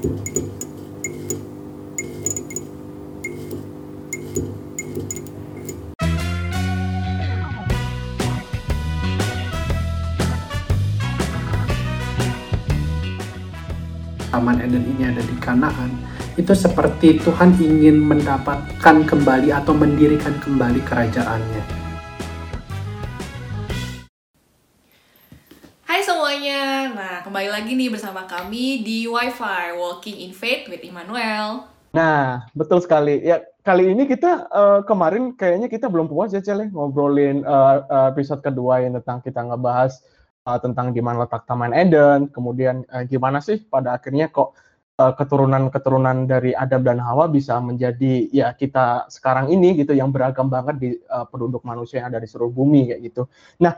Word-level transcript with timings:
Taman 0.00 0.08
Eden 14.64 14.88
ini 14.88 15.04
ada 15.04 15.20
di 15.20 15.36
Kanaan, 15.36 15.92
itu 16.40 16.56
seperti 16.56 17.20
Tuhan 17.20 17.60
ingin 17.60 18.00
mendapatkan 18.00 19.04
kembali 19.04 19.52
atau 19.52 19.76
mendirikan 19.76 20.32
kembali 20.40 20.80
kerajaannya. 20.80 21.79
Lagi 27.60 27.76
nih 27.76 27.92
bersama 27.92 28.24
kami 28.24 28.80
di 28.80 29.04
Wi-Fi 29.04 29.76
Walking 29.76 30.24
in 30.24 30.32
Faith 30.32 30.72
with 30.72 30.80
Immanuel. 30.80 31.68
Nah, 31.92 32.48
betul 32.56 32.80
sekali. 32.80 33.20
Ya, 33.20 33.44
kali 33.60 33.92
ini 33.92 34.08
kita 34.08 34.48
uh, 34.48 34.80
kemarin 34.88 35.36
kayaknya 35.36 35.68
kita 35.68 35.92
belum 35.92 36.08
puas 36.08 36.32
ya, 36.32 36.40
Cele, 36.40 36.72
ngobrolin 36.72 37.44
uh, 37.44 37.84
episode 38.16 38.40
kedua 38.40 38.80
yang 38.80 38.96
tentang 38.96 39.20
kita 39.20 39.44
ngebahas 39.44 40.00
uh, 40.48 40.56
tentang 40.56 40.96
gimana 40.96 41.28
letak 41.28 41.44
Taman 41.44 41.76
Eden, 41.76 42.32
kemudian 42.32 42.88
uh, 42.96 43.04
gimana 43.04 43.44
sih 43.44 43.60
pada 43.60 43.92
akhirnya 43.92 44.32
kok 44.32 44.56
keturunan-keturunan 44.96 46.28
dari 46.28 46.56
Adam 46.56 46.80
dan 46.80 47.00
Hawa 47.00 47.28
bisa 47.28 47.56
menjadi 47.60 48.28
ya 48.32 48.56
kita 48.56 49.08
sekarang 49.12 49.52
ini 49.52 49.76
gitu 49.76 49.92
yang 49.92 50.12
beragam 50.12 50.48
banget 50.48 50.76
di 50.80 50.88
uh, 51.12 51.28
penduduk 51.28 51.60
manusia 51.64 52.00
yang 52.00 52.08
ada 52.08 52.24
di 52.24 52.28
seluruh 52.28 52.52
bumi 52.52 52.88
kayak 52.88 53.00
gitu. 53.08 53.28
Nah, 53.60 53.76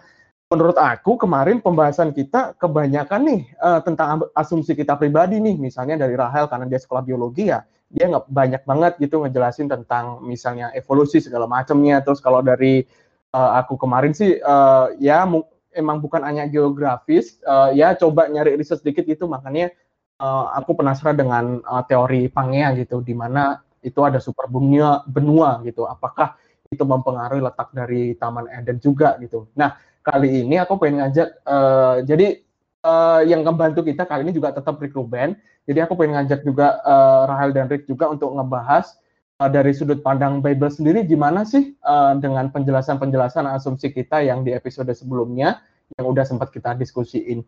menurut 0.52 0.76
aku 0.76 1.16
kemarin 1.16 1.64
pembahasan 1.64 2.12
kita 2.12 2.52
kebanyakan 2.60 3.20
nih 3.24 3.40
uh, 3.56 3.80
tentang 3.80 4.28
asumsi 4.36 4.76
kita 4.76 5.00
pribadi 5.00 5.40
nih, 5.40 5.56
misalnya 5.56 5.96
dari 6.04 6.12
Rahel 6.12 6.44
karena 6.44 6.68
dia 6.68 6.76
sekolah 6.76 7.00
biologi 7.00 7.48
ya, 7.48 7.64
dia 7.88 8.12
nggak 8.12 8.28
banyak 8.28 8.62
banget 8.68 8.92
gitu 9.00 9.24
ngejelasin 9.24 9.72
tentang 9.72 10.20
misalnya 10.20 10.68
evolusi 10.76 11.24
segala 11.24 11.48
macamnya. 11.48 12.04
Terus 12.04 12.20
kalau 12.20 12.44
dari 12.44 12.84
uh, 13.32 13.56
aku 13.64 13.80
kemarin 13.80 14.12
sih 14.12 14.36
uh, 14.44 14.92
ya 15.00 15.24
emang 15.72 16.04
bukan 16.04 16.20
hanya 16.20 16.44
geografis, 16.44 17.40
uh, 17.48 17.72
ya 17.72 17.96
coba 17.96 18.28
nyari 18.28 18.60
riset 18.60 18.84
sedikit 18.84 19.08
gitu, 19.08 19.24
makanya 19.24 19.72
uh, 20.20 20.52
aku 20.52 20.76
penasaran 20.76 21.16
dengan 21.16 21.64
uh, 21.64 21.80
teori 21.88 22.28
Pangea 22.28 22.76
gitu, 22.76 23.00
di 23.00 23.16
mana 23.16 23.56
itu 23.80 24.04
ada 24.04 24.20
super 24.20 24.52
benua, 24.52 25.00
benua 25.08 25.64
gitu. 25.64 25.88
Apakah 25.88 26.36
itu 26.68 26.84
mempengaruhi 26.84 27.40
letak 27.40 27.72
dari 27.72 28.12
Taman 28.20 28.52
Eden 28.52 28.80
juga 28.80 29.16
gitu. 29.16 29.48
Nah 29.56 29.91
kali 30.02 30.42
ini 30.42 30.58
aku 30.58 30.76
pengen 30.76 31.02
ngajak, 31.02 31.28
uh, 31.46 32.02
jadi 32.02 32.42
uh, 32.82 33.22
yang 33.24 33.46
membantu 33.46 33.86
kita 33.86 34.04
kali 34.04 34.26
ini 34.26 34.34
juga 34.34 34.52
tetap 34.52 34.78
Rick 34.82 34.94
Ruben. 34.94 35.38
Jadi 35.62 35.78
aku 35.78 35.94
pengen 35.94 36.18
ngajak 36.18 36.42
juga 36.42 36.82
uh, 36.82 37.30
Rahel 37.30 37.54
dan 37.54 37.70
Rick 37.70 37.86
juga 37.86 38.10
untuk 38.10 38.34
ngebahas 38.34 38.98
uh, 39.38 39.46
dari 39.46 39.70
sudut 39.70 40.02
pandang 40.02 40.42
Bible 40.42 40.70
sendiri 40.74 41.06
gimana 41.06 41.46
sih 41.46 41.78
uh, 41.86 42.18
dengan 42.18 42.50
penjelasan-penjelasan 42.50 43.46
asumsi 43.54 43.94
kita 43.94 44.26
yang 44.26 44.42
di 44.42 44.50
episode 44.50 44.90
sebelumnya 44.90 45.62
yang 45.94 46.10
udah 46.10 46.26
sempat 46.26 46.50
kita 46.50 46.74
diskusiin. 46.74 47.46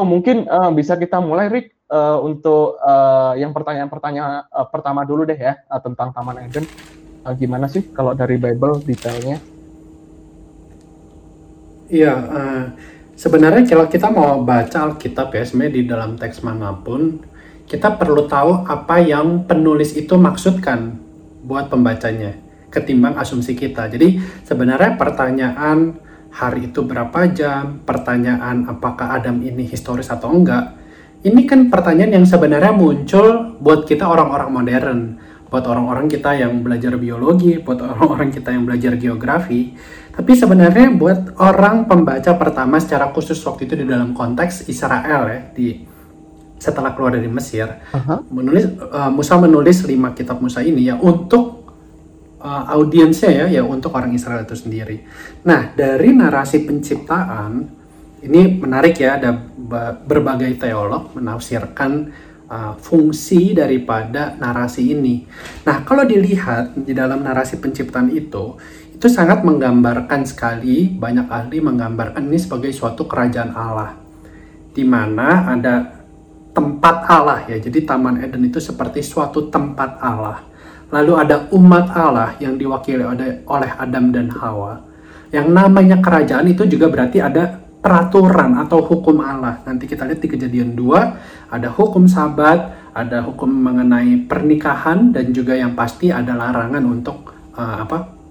Oh, 0.00 0.08
mungkin 0.08 0.50
uh, 0.50 0.74
bisa 0.74 0.98
kita 0.98 1.22
mulai 1.22 1.46
Rick 1.52 1.78
uh, 1.92 2.18
untuk 2.18 2.80
uh, 2.82 3.38
yang 3.38 3.54
pertanyaan-pertanyaan 3.54 4.48
uh, 4.50 4.66
pertama 4.66 5.06
dulu 5.06 5.22
deh 5.22 5.38
ya 5.38 5.62
uh, 5.70 5.78
tentang 5.78 6.10
Taman 6.10 6.48
Eden. 6.48 6.66
Uh, 7.22 7.36
gimana 7.38 7.70
sih 7.70 7.86
kalau 7.94 8.16
dari 8.16 8.40
Bible 8.40 8.82
detailnya? 8.82 9.51
Iya, 11.92 12.14
uh, 12.16 12.64
sebenarnya 13.12 13.68
kalau 13.68 13.84
kita 13.84 14.08
mau 14.08 14.40
baca 14.40 14.88
Alkitab 14.88 15.28
ya, 15.36 15.44
sebenarnya 15.44 15.76
di 15.76 15.82
dalam 15.84 16.16
teks 16.16 16.40
mana 16.40 16.72
pun, 16.72 17.20
kita 17.68 18.00
perlu 18.00 18.24
tahu 18.24 18.64
apa 18.64 18.96
yang 19.04 19.44
penulis 19.44 19.92
itu 19.92 20.16
maksudkan 20.16 20.96
buat 21.44 21.68
pembacanya, 21.68 22.32
ketimbang 22.72 23.20
asumsi 23.20 23.52
kita. 23.52 23.92
Jadi 23.92 24.24
sebenarnya 24.48 24.96
pertanyaan 24.96 26.00
hari 26.32 26.72
itu 26.72 26.80
berapa 26.80 27.28
jam, 27.28 27.84
pertanyaan 27.84 28.72
apakah 28.72 29.12
Adam 29.12 29.44
ini 29.44 29.68
historis 29.68 30.08
atau 30.08 30.32
enggak, 30.32 30.72
ini 31.28 31.44
kan 31.44 31.68
pertanyaan 31.68 32.24
yang 32.24 32.24
sebenarnya 32.24 32.72
muncul 32.72 33.52
buat 33.60 33.84
kita 33.84 34.08
orang-orang 34.08 34.48
modern, 34.48 35.00
buat 35.52 35.68
orang-orang 35.68 36.08
kita 36.08 36.32
yang 36.32 36.64
belajar 36.64 36.96
biologi, 36.96 37.60
buat 37.60 37.76
orang-orang 37.84 38.32
kita 38.32 38.56
yang 38.56 38.64
belajar 38.64 38.96
geografi, 38.96 39.76
tapi 40.16 40.32
sebenarnya 40.32 40.88
buat 40.96 41.36
orang 41.36 41.84
pembaca 41.84 42.32
pertama 42.40 42.80
secara 42.80 43.12
khusus 43.12 43.36
waktu 43.44 43.68
itu 43.68 43.76
di 43.76 43.84
dalam 43.84 44.16
konteks 44.16 44.64
Israel 44.72 45.28
ya, 45.28 45.40
di 45.52 45.84
setelah 46.56 46.96
keluar 46.96 47.20
dari 47.20 47.28
Mesir, 47.28 47.68
uh 47.68 48.00
-huh. 48.00 48.18
menulis 48.32 48.64
uh, 48.80 49.12
Musa 49.12 49.36
menulis 49.36 49.84
lima 49.84 50.16
kitab 50.16 50.40
Musa 50.40 50.64
ini 50.64 50.88
ya 50.88 50.96
untuk 50.96 51.68
uh, 52.40 52.64
audiensnya 52.72 53.44
ya 53.44 53.60
ya 53.60 53.62
untuk 53.66 53.92
orang 53.92 54.16
Israel 54.16 54.48
itu 54.48 54.56
sendiri. 54.56 55.04
Nah 55.44 55.76
dari 55.76 56.16
narasi 56.16 56.64
penciptaan 56.64 57.52
ini 58.22 58.56
menarik 58.56 58.96
ya 58.96 59.18
ada 59.20 59.36
berbagai 60.06 60.54
teolog 60.56 61.12
menafsirkan 61.12 62.08
uh, 62.52 62.76
fungsi 62.76 63.56
daripada 63.56 64.36
narasi 64.36 64.92
ini. 64.92 65.24
Nah 65.64 65.80
kalau 65.88 66.04
dilihat 66.04 66.76
di 66.76 66.92
dalam 66.92 67.24
narasi 67.24 67.56
penciptaan 67.56 68.12
itu 68.12 68.60
itu 68.92 69.06
sangat 69.08 69.40
menggambarkan 69.40 70.28
sekali 70.28 70.92
banyak 70.92 71.32
ahli 71.32 71.64
menggambarkan 71.64 72.28
ini 72.28 72.36
sebagai 72.36 72.70
suatu 72.76 73.08
kerajaan 73.08 73.56
Allah 73.56 73.96
di 74.76 74.84
mana 74.84 75.48
ada 75.48 76.04
tempat 76.52 77.08
Allah 77.08 77.48
ya. 77.48 77.56
Jadi 77.56 77.88
Taman 77.88 78.20
Eden 78.20 78.44
itu 78.44 78.60
seperti 78.60 79.00
suatu 79.00 79.48
tempat 79.48 79.96
Allah 80.04 80.52
Lalu 80.92 81.12
ada 81.16 81.48
umat 81.56 81.88
Allah 81.96 82.36
yang 82.36 82.60
diwakili 82.60 83.00
oleh 83.48 83.70
Adam 83.80 84.12
dan 84.12 84.28
Hawa. 84.28 84.84
Yang 85.32 85.48
namanya 85.48 85.96
kerajaan 86.04 86.44
itu 86.52 86.68
juga 86.68 86.92
berarti 86.92 87.16
ada 87.16 87.61
peraturan 87.82 88.54
atau 88.62 88.78
hukum 88.80 89.18
Allah. 89.20 89.58
Nanti 89.66 89.90
kita 89.90 90.06
lihat 90.06 90.22
di 90.22 90.30
kejadian 90.30 90.78
2, 90.78 91.50
ada 91.50 91.68
hukum 91.74 92.06
sabat, 92.06 92.94
ada 92.94 93.26
hukum 93.26 93.50
mengenai 93.50 94.22
pernikahan, 94.30 95.10
dan 95.10 95.34
juga 95.34 95.58
yang 95.58 95.74
pasti 95.74 96.14
ada 96.14 96.32
larangan 96.38 96.86
untuk 96.86 97.34
uh, 97.58 97.82
apa 97.82 98.22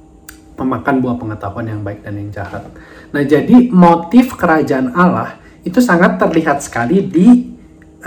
memakan 0.55 0.95
buah 1.03 1.15
pengetahuan 1.19 1.67
yang 1.67 1.81
baik 1.83 1.99
dan 2.07 2.15
yang 2.15 2.31
jahat. 2.31 2.63
Nah, 3.11 3.23
jadi 3.27 3.67
motif 3.69 4.39
kerajaan 4.39 4.95
Allah 4.95 5.35
itu 5.67 5.83
sangat 5.83 6.15
terlihat 6.15 6.63
sekali 6.63 7.03
di 7.03 7.27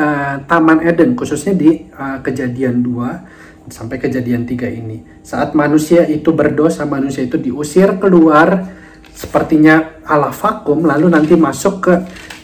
uh, 0.00 0.40
Taman 0.48 0.80
Eden, 0.80 1.12
khususnya 1.12 1.52
di 1.52 1.92
uh, 1.92 2.24
kejadian 2.24 2.80
2 2.80 3.68
sampai 3.68 3.96
kejadian 4.00 4.44
tiga 4.48 4.68
ini. 4.68 5.04
Saat 5.20 5.52
manusia 5.52 6.04
itu 6.08 6.32
berdosa, 6.32 6.84
manusia 6.84 7.24
itu 7.24 7.40
diusir 7.40 7.96
keluar, 7.96 8.64
sepertinya 9.14 10.02
Allah 10.04 10.34
vakum, 10.34 10.82
lalu 10.82 11.06
nanti 11.06 11.38
masuk 11.38 11.86
ke 11.86 11.94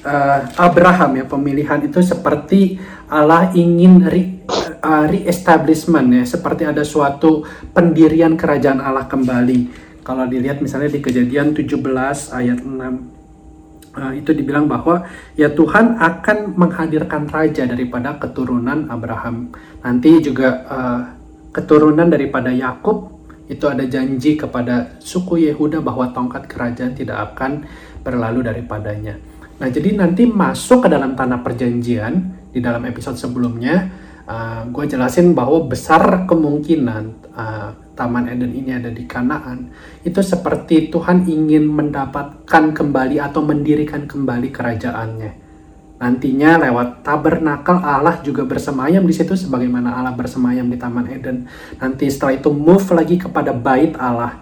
uh, 0.06 0.40
Abraham 0.56 1.18
ya 1.18 1.24
pemilihan 1.26 1.82
itu 1.82 1.98
seperti 2.00 2.78
Allah 3.10 3.50
ingin 3.58 4.06
re, 4.06 4.46
uh, 4.80 5.10
re-establishment 5.10 6.22
ya, 6.22 6.24
seperti 6.24 6.70
ada 6.70 6.86
suatu 6.86 7.42
pendirian 7.74 8.38
kerajaan 8.38 8.78
Allah 8.78 9.10
kembali. 9.10 9.90
Kalau 10.06 10.24
dilihat 10.30 10.62
misalnya 10.62 10.88
di 10.88 11.02
kejadian 11.02 11.52
17 11.52 11.76
ayat 12.32 12.62
6 12.62 13.20
Uh, 13.90 14.14
itu 14.14 14.30
dibilang 14.30 14.70
bahwa 14.70 15.02
ya 15.34 15.50
Tuhan 15.50 15.98
akan 15.98 16.54
menghadirkan 16.54 17.26
raja 17.26 17.66
daripada 17.66 18.14
keturunan 18.22 18.86
Abraham. 18.86 19.50
Nanti 19.82 20.22
juga 20.22 20.62
uh, 20.70 21.00
keturunan 21.50 22.06
daripada 22.06 22.54
Yakub 22.54 23.19
itu 23.50 23.66
ada 23.66 23.82
janji 23.82 24.38
kepada 24.38 25.02
suku 25.02 25.50
Yehuda 25.50 25.82
bahwa 25.82 26.14
tongkat 26.14 26.46
kerajaan 26.46 26.94
tidak 26.94 27.34
akan 27.34 27.66
berlalu 28.06 28.46
daripadanya. 28.46 29.18
Nah, 29.58 29.68
jadi 29.68 29.98
nanti 29.98 30.24
masuk 30.24 30.86
ke 30.86 30.88
dalam 30.88 31.18
tanah 31.18 31.42
perjanjian 31.42 32.14
di 32.54 32.62
dalam 32.62 32.86
episode 32.86 33.18
sebelumnya, 33.18 33.90
uh, 34.30 34.62
gue 34.70 34.84
jelasin 34.86 35.34
bahwa 35.34 35.66
besar 35.66 36.30
kemungkinan 36.30 37.02
uh, 37.34 37.70
Taman 37.98 38.30
Eden 38.32 38.54
ini 38.54 38.72
ada 38.72 38.88
di 38.88 39.04
Kanaan, 39.04 39.68
itu 40.06 40.22
seperti 40.22 40.88
Tuhan 40.88 41.28
ingin 41.28 41.68
mendapatkan 41.68 42.72
kembali 42.72 43.20
atau 43.20 43.44
mendirikan 43.44 44.08
kembali 44.08 44.48
kerajaannya. 44.48 45.32
Nantinya 46.00 46.56
lewat 46.56 47.04
tabernakel 47.04 47.76
Allah 47.76 48.24
juga 48.24 48.48
bersemayam 48.48 49.04
di 49.04 49.12
situ 49.12 49.36
sebagaimana 49.36 50.00
Allah 50.00 50.16
bersemayam 50.16 50.64
di 50.72 50.80
Taman 50.80 51.12
Eden. 51.12 51.44
Nanti 51.76 52.08
setelah 52.08 52.40
itu 52.40 52.48
move 52.48 52.88
lagi 52.96 53.20
kepada 53.20 53.52
bait 53.52 53.92
Allah. 54.00 54.40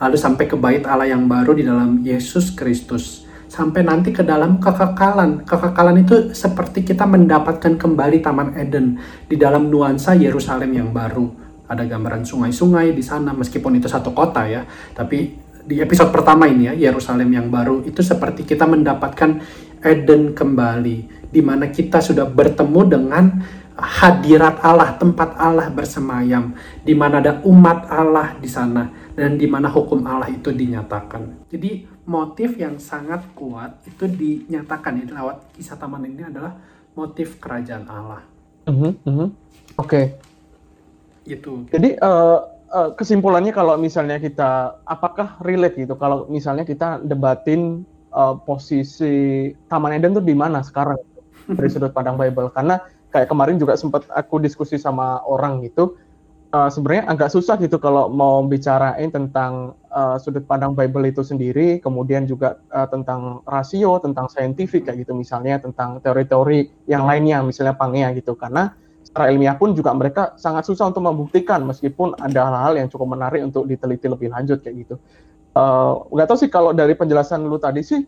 Lalu 0.00 0.16
sampai 0.16 0.48
ke 0.48 0.56
bait 0.56 0.80
Allah 0.88 1.12
yang 1.12 1.28
baru 1.28 1.52
di 1.52 1.60
dalam 1.60 2.00
Yesus 2.00 2.56
Kristus. 2.56 3.28
Sampai 3.52 3.84
nanti 3.84 4.16
ke 4.16 4.24
dalam 4.24 4.56
kekekalan. 4.56 5.44
Kekekalan 5.44 6.00
itu 6.00 6.32
seperti 6.32 6.88
kita 6.88 7.04
mendapatkan 7.04 7.76
kembali 7.76 8.24
Taman 8.24 8.56
Eden 8.56 8.96
di 9.28 9.36
dalam 9.36 9.68
nuansa 9.68 10.16
Yerusalem 10.16 10.72
yang 10.72 10.88
baru 10.88 11.44
ada 11.64 11.84
gambaran 11.88 12.28
sungai-sungai 12.28 12.92
di 12.92 13.00
sana 13.00 13.32
meskipun 13.32 13.80
itu 13.80 13.88
satu 13.88 14.12
kota 14.12 14.44
ya 14.44 14.68
tapi 14.92 15.32
di 15.64 15.80
episode 15.80 16.12
pertama 16.12 16.44
ini 16.44 16.68
ya 16.68 16.74
Yerusalem 16.76 17.32
yang 17.32 17.48
baru 17.48 17.80
itu 17.88 18.04
seperti 18.04 18.44
kita 18.44 18.68
mendapatkan 18.68 19.40
Eden 19.84 20.32
kembali 20.32 21.28
di 21.28 21.40
mana 21.44 21.68
kita 21.68 22.00
sudah 22.00 22.24
bertemu 22.24 22.80
dengan 22.88 23.24
hadirat 23.74 24.62
Allah, 24.62 24.94
tempat 24.94 25.34
Allah 25.34 25.66
bersemayam, 25.66 26.54
di 26.86 26.94
mana 26.94 27.18
ada 27.18 27.42
umat 27.42 27.90
Allah 27.90 28.38
di 28.38 28.46
sana, 28.46 28.86
dan 29.18 29.34
di 29.34 29.50
mana 29.50 29.66
hukum 29.66 29.98
Allah 30.06 30.30
itu 30.30 30.54
dinyatakan. 30.54 31.50
Jadi 31.50 31.84
motif 32.06 32.54
yang 32.54 32.78
sangat 32.78 33.26
kuat 33.34 33.82
itu 33.82 34.06
dinyatakan 34.06 35.02
ya 35.02 35.04
lewat 35.10 35.36
kisah 35.58 35.74
taman 35.74 36.06
ini 36.06 36.22
adalah 36.22 36.54
motif 36.94 37.42
kerajaan 37.42 37.84
Allah. 37.90 38.22
Mhm, 38.70 38.90
mhm. 39.04 39.28
Oke. 39.74 39.90
Okay. 39.90 40.04
Itu. 41.26 41.66
Jadi 41.72 41.98
uh, 41.98 42.38
uh, 42.70 42.90
kesimpulannya 42.94 43.50
kalau 43.50 43.74
misalnya 43.80 44.22
kita 44.22 44.78
apakah 44.86 45.40
relate 45.42 45.82
gitu 45.82 45.96
kalau 45.96 46.28
misalnya 46.30 46.62
kita 46.62 47.00
debatin 47.02 47.82
uh, 48.14 48.38
posisi 48.38 49.50
Taman 49.66 49.98
Eden 49.98 50.14
tuh 50.16 50.24
di 50.24 50.32
mana 50.32 50.62
sekarang? 50.62 50.96
Dari 51.44 51.68
sudut 51.68 51.92
pandang 51.92 52.16
Bible. 52.16 52.48
Karena 52.54 52.80
kayak 53.12 53.28
kemarin 53.28 53.60
juga 53.60 53.76
sempat 53.76 54.08
aku 54.08 54.40
diskusi 54.40 54.80
sama 54.80 55.20
orang 55.28 55.60
gitu 55.60 55.98
uh, 56.54 56.70
sebenarnya 56.70 57.10
agak 57.10 57.28
susah 57.34 57.58
gitu 57.58 57.82
kalau 57.82 58.06
mau 58.06 58.46
bicarain 58.46 59.10
tentang 59.10 59.74
uh, 59.90 60.16
sudut 60.22 60.46
pandang 60.46 60.78
Bible 60.78 61.10
itu 61.10 61.26
sendiri 61.26 61.82
kemudian 61.82 62.30
juga 62.30 62.62
uh, 62.70 62.86
tentang 62.86 63.42
rasio 63.44 63.98
tentang 63.98 64.30
saintifik 64.30 64.86
kayak 64.86 65.02
gitu 65.02 65.12
misalnya 65.18 65.58
tentang 65.58 65.98
teori-teori 65.98 66.86
yang 66.86 67.04
lainnya 67.04 67.42
misalnya 67.42 67.74
pangea 67.74 68.14
gitu. 68.14 68.38
Karena 68.38 68.70
secara 69.02 69.34
ilmiah 69.34 69.58
pun 69.58 69.74
juga 69.74 69.90
mereka 69.92 70.38
sangat 70.38 70.64
susah 70.64 70.94
untuk 70.94 71.02
membuktikan 71.02 71.66
meskipun 71.66 72.14
ada 72.22 72.46
hal-hal 72.46 72.78
yang 72.78 72.88
cukup 72.88 73.18
menarik 73.18 73.42
untuk 73.42 73.66
diteliti 73.66 74.06
lebih 74.06 74.30
lanjut 74.30 74.62
kayak 74.62 74.86
gitu 74.86 74.94
nggak 75.54 76.26
uh, 76.26 76.28
tahu 76.28 76.38
sih 76.38 76.50
kalau 76.50 76.74
dari 76.74 76.98
penjelasan 76.98 77.46
lu 77.46 77.62
tadi 77.62 77.86
sih 77.86 78.02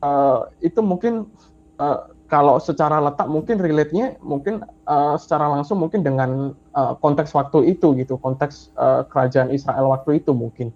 uh, 0.00 0.48
itu 0.64 0.80
mungkin 0.80 1.28
uh, 1.76 2.08
kalau 2.30 2.62
secara 2.62 3.02
letak 3.02 3.26
mungkin 3.26 3.58
relate-nya 3.58 4.14
mungkin 4.22 4.62
uh, 4.86 5.18
secara 5.18 5.50
langsung 5.50 5.82
mungkin 5.82 6.06
dengan 6.06 6.54
uh, 6.78 6.94
konteks 7.02 7.34
waktu 7.34 7.74
itu 7.74 7.98
gitu, 7.98 8.14
konteks 8.22 8.70
uh, 8.78 9.02
kerajaan 9.10 9.50
Israel 9.50 9.90
waktu 9.90 10.22
itu 10.22 10.30
mungkin. 10.30 10.70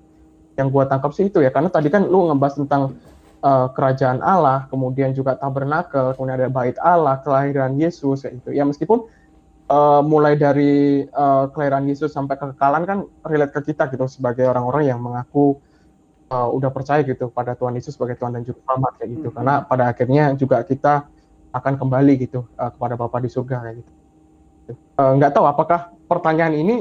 Yang 0.58 0.68
gua 0.74 0.84
tangkap 0.90 1.14
sih 1.14 1.30
itu 1.30 1.38
ya, 1.38 1.54
karena 1.54 1.70
tadi 1.70 1.94
kan 1.94 2.10
lu 2.10 2.26
ngebahas 2.26 2.58
tentang 2.58 2.98
uh, 3.46 3.70
kerajaan 3.70 4.18
Allah, 4.18 4.66
kemudian 4.66 5.14
juga 5.14 5.38
tabernakel, 5.38 6.18
kemudian 6.18 6.42
ada 6.42 6.50
bait 6.50 6.74
Allah, 6.82 7.22
kelahiran 7.22 7.78
Yesus 7.78 8.26
kayak 8.26 8.42
gitu. 8.42 8.50
Ya 8.50 8.66
meskipun 8.66 9.06
uh, 9.70 10.02
mulai 10.02 10.34
dari 10.34 11.06
uh, 11.14 11.46
kelahiran 11.54 11.86
Yesus 11.86 12.10
sampai 12.10 12.34
kekekalan 12.34 12.82
kan 12.82 12.98
relate 13.30 13.54
ke 13.54 13.70
kita 13.70 13.86
gitu 13.94 14.10
sebagai 14.10 14.50
orang-orang 14.50 14.90
yang 14.90 14.98
mengaku 14.98 15.62
uh, 16.30 16.48
udah 16.52 16.70
percaya 16.72 17.00
gitu 17.04 17.28
pada 17.28 17.58
Tuhan 17.58 17.74
Yesus 17.76 17.96
sebagai 17.96 18.16
Tuhan 18.16 18.36
dan 18.36 18.42
Juru 18.46 18.60
Selamat 18.64 18.92
kayak 19.00 19.10
gitu. 19.10 19.20
Mm 19.20 19.26
-hmm. 19.28 19.36
Karena 19.36 19.54
pada 19.64 19.84
akhirnya 19.90 20.24
juga 20.38 20.56
kita 20.64 20.94
akan 21.54 21.74
kembali 21.78 22.12
gitu 22.26 22.46
uh, 22.58 22.70
kepada 22.74 22.94
Bapa 22.98 23.22
di 23.22 23.30
surga 23.30 23.56
kayak 23.62 23.76
gitu. 23.82 23.92
Uh, 24.96 25.12
nggak 25.20 25.32
tahu 25.36 25.44
apakah 25.44 25.92
pertanyaan 26.08 26.54
ini 26.56 26.76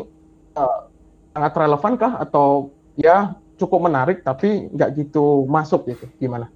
uh, 0.56 0.88
sangat 1.36 1.54
relevan 1.58 1.94
kah 2.00 2.14
atau 2.22 2.72
ya 2.96 3.36
cukup 3.58 3.90
menarik 3.90 4.22
tapi 4.26 4.70
nggak 4.72 4.90
gitu 4.98 5.46
masuk 5.46 5.90
gitu 5.94 6.06
gimana? 6.18 6.50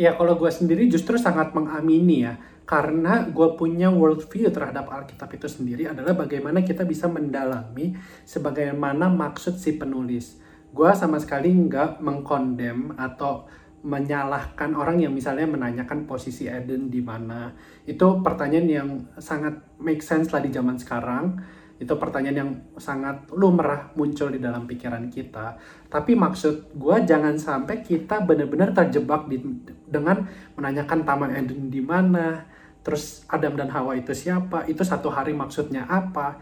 Ya 0.00 0.16
kalau 0.16 0.34
gue 0.36 0.48
sendiri 0.48 0.88
justru 0.88 1.20
sangat 1.20 1.52
mengamini 1.52 2.24
ya 2.24 2.40
karena 2.72 3.28
gue 3.28 3.52
punya 3.60 3.92
worldview 3.92 4.48
terhadap 4.48 4.88
Alkitab 4.88 5.28
itu 5.36 5.44
sendiri 5.44 5.92
adalah 5.92 6.16
bagaimana 6.16 6.64
kita 6.64 6.88
bisa 6.88 7.04
mendalami 7.04 7.92
sebagaimana 8.24 9.12
maksud 9.12 9.60
si 9.60 9.76
penulis. 9.76 10.40
Gue 10.72 10.88
sama 10.96 11.20
sekali 11.20 11.52
nggak 11.52 12.00
mengkondem 12.00 12.96
atau 12.96 13.44
menyalahkan 13.84 14.72
orang 14.72 15.04
yang 15.04 15.12
misalnya 15.12 15.44
menanyakan 15.52 16.08
posisi 16.08 16.48
Eden 16.48 16.88
di 16.88 17.04
mana. 17.04 17.52
Itu 17.84 18.24
pertanyaan 18.24 18.68
yang 18.72 18.88
sangat 19.20 19.76
make 19.76 20.00
sense 20.00 20.32
lah 20.32 20.40
di 20.40 20.48
zaman 20.48 20.80
sekarang. 20.80 21.44
Itu 21.76 22.00
pertanyaan 22.00 22.38
yang 22.40 22.50
sangat 22.80 23.28
lumrah 23.36 23.92
muncul 24.00 24.32
di 24.32 24.40
dalam 24.40 24.64
pikiran 24.64 25.12
kita. 25.12 25.60
Tapi 25.92 26.16
maksud 26.16 26.72
gue 26.72 26.96
jangan 27.04 27.36
sampai 27.36 27.84
kita 27.84 28.24
benar-benar 28.24 28.72
terjebak 28.72 29.28
di, 29.28 29.44
dengan 29.84 30.24
menanyakan 30.56 31.04
Taman 31.04 31.36
Eden 31.36 31.68
di 31.68 31.82
mana, 31.82 32.48
terus 32.82 33.22
Adam 33.30 33.54
dan 33.54 33.70
Hawa 33.70 33.94
itu 33.98 34.10
siapa, 34.14 34.66
itu 34.66 34.82
satu 34.82 35.08
hari 35.10 35.32
maksudnya 35.32 35.86
apa. 35.86 36.38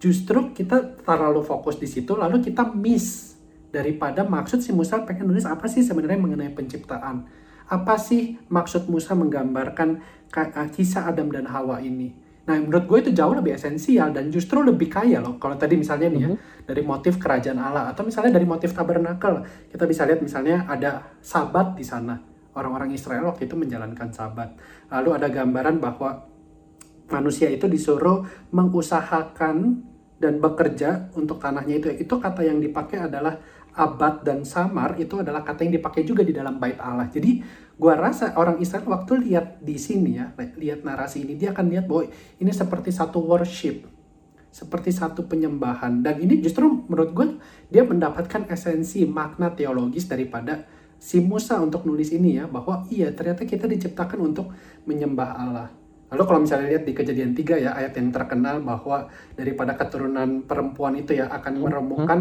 Justru 0.00 0.52
kita 0.56 1.00
terlalu 1.04 1.44
fokus 1.44 1.76
di 1.76 1.88
situ, 1.88 2.16
lalu 2.16 2.40
kita 2.40 2.68
miss 2.72 3.36
daripada 3.68 4.24
maksud 4.24 4.64
si 4.64 4.72
Musa 4.72 5.04
pengen 5.04 5.28
nulis 5.28 5.44
apa 5.44 5.68
sih 5.68 5.84
sebenarnya 5.84 6.20
mengenai 6.20 6.52
penciptaan. 6.56 7.28
Apa 7.68 8.00
sih 8.00 8.40
maksud 8.48 8.88
Musa 8.88 9.12
menggambarkan 9.12 9.88
eh, 10.32 10.68
kisah 10.72 11.04
Adam 11.04 11.28
dan 11.28 11.44
Hawa 11.44 11.84
ini? 11.84 12.28
Nah, 12.48 12.56
menurut 12.56 12.88
gue 12.88 12.98
itu 13.04 13.10
jauh 13.12 13.36
lebih 13.36 13.60
esensial 13.60 14.08
dan 14.08 14.32
justru 14.32 14.64
lebih 14.64 14.88
kaya 14.88 15.20
loh. 15.20 15.36
Kalau 15.36 15.60
tadi 15.60 15.76
misalnya 15.76 16.08
nih 16.08 16.22
ya, 16.24 16.28
mm-hmm. 16.32 16.64
dari 16.64 16.80
motif 16.80 17.20
kerajaan 17.20 17.60
Allah 17.60 17.92
atau 17.92 18.08
misalnya 18.08 18.40
dari 18.40 18.48
motif 18.48 18.72
tabernakel, 18.72 19.44
kita 19.68 19.84
bisa 19.84 20.08
lihat 20.08 20.24
misalnya 20.24 20.64
ada 20.64 21.12
sabat 21.20 21.76
di 21.76 21.84
sana. 21.84 22.16
Orang-orang 22.56 22.92
Israel 22.92 23.28
waktu 23.28 23.46
itu 23.46 23.54
menjalankan 23.54 24.12
sabat. 24.12 24.56
Lalu 24.90 25.10
ada 25.14 25.28
gambaran 25.28 25.78
bahwa 25.78 26.26
manusia 27.08 27.48
itu 27.48 27.68
disuruh 27.68 28.24
mengusahakan 28.52 29.84
dan 30.18 30.42
bekerja 30.42 31.12
untuk 31.14 31.38
tanahnya 31.38 31.78
itu. 31.78 31.88
Itu 31.94 32.18
kata 32.18 32.42
yang 32.44 32.58
dipakai 32.58 33.06
adalah 33.06 33.38
abad 33.78 34.26
dan 34.26 34.42
samar 34.42 34.98
itu 34.98 35.22
adalah 35.22 35.46
kata 35.46 35.62
yang 35.62 35.78
dipakai 35.78 36.02
juga 36.02 36.26
di 36.26 36.34
dalam 36.34 36.58
bait 36.58 36.76
Allah. 36.82 37.06
Jadi 37.06 37.40
gua 37.78 37.94
rasa 37.94 38.34
orang 38.34 38.58
Israel 38.58 38.90
waktu 38.90 39.30
lihat 39.30 39.62
di 39.62 39.78
sini 39.78 40.18
ya, 40.18 40.34
lihat 40.58 40.82
narasi 40.82 41.22
ini 41.22 41.38
dia 41.38 41.54
akan 41.54 41.66
lihat 41.70 41.86
bahwa 41.86 42.10
ini 42.42 42.50
seperti 42.50 42.90
satu 42.90 43.22
worship, 43.22 43.86
seperti 44.50 44.90
satu 44.90 45.30
penyembahan 45.30 46.02
dan 46.02 46.18
ini 46.18 46.42
justru 46.42 46.66
menurut 46.90 47.10
gue 47.14 47.26
dia 47.70 47.86
mendapatkan 47.86 48.50
esensi 48.50 49.06
makna 49.06 49.54
teologis 49.54 50.10
daripada 50.10 50.66
si 50.98 51.22
Musa 51.22 51.62
untuk 51.62 51.86
nulis 51.86 52.10
ini 52.10 52.42
ya 52.42 52.50
bahwa 52.50 52.84
iya 52.90 53.14
ternyata 53.14 53.46
kita 53.46 53.70
diciptakan 53.70 54.34
untuk 54.34 54.50
menyembah 54.84 55.30
Allah. 55.38 55.68
Lalu 56.08 56.22
kalau 56.24 56.40
misalnya 56.42 56.68
lihat 56.72 56.84
di 56.88 56.92
kejadian 56.96 57.32
tiga 57.36 57.54
ya 57.60 57.76
ayat 57.76 57.94
yang 57.94 58.10
terkenal 58.10 58.64
bahwa 58.64 59.06
daripada 59.36 59.76
keturunan 59.78 60.42
perempuan 60.42 60.96
itu 60.96 61.14
ya 61.14 61.30
akan 61.30 61.52
hmm. 61.54 61.62
meremukan 61.62 62.20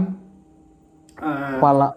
uh, 1.17 1.57
kepala 1.57 1.87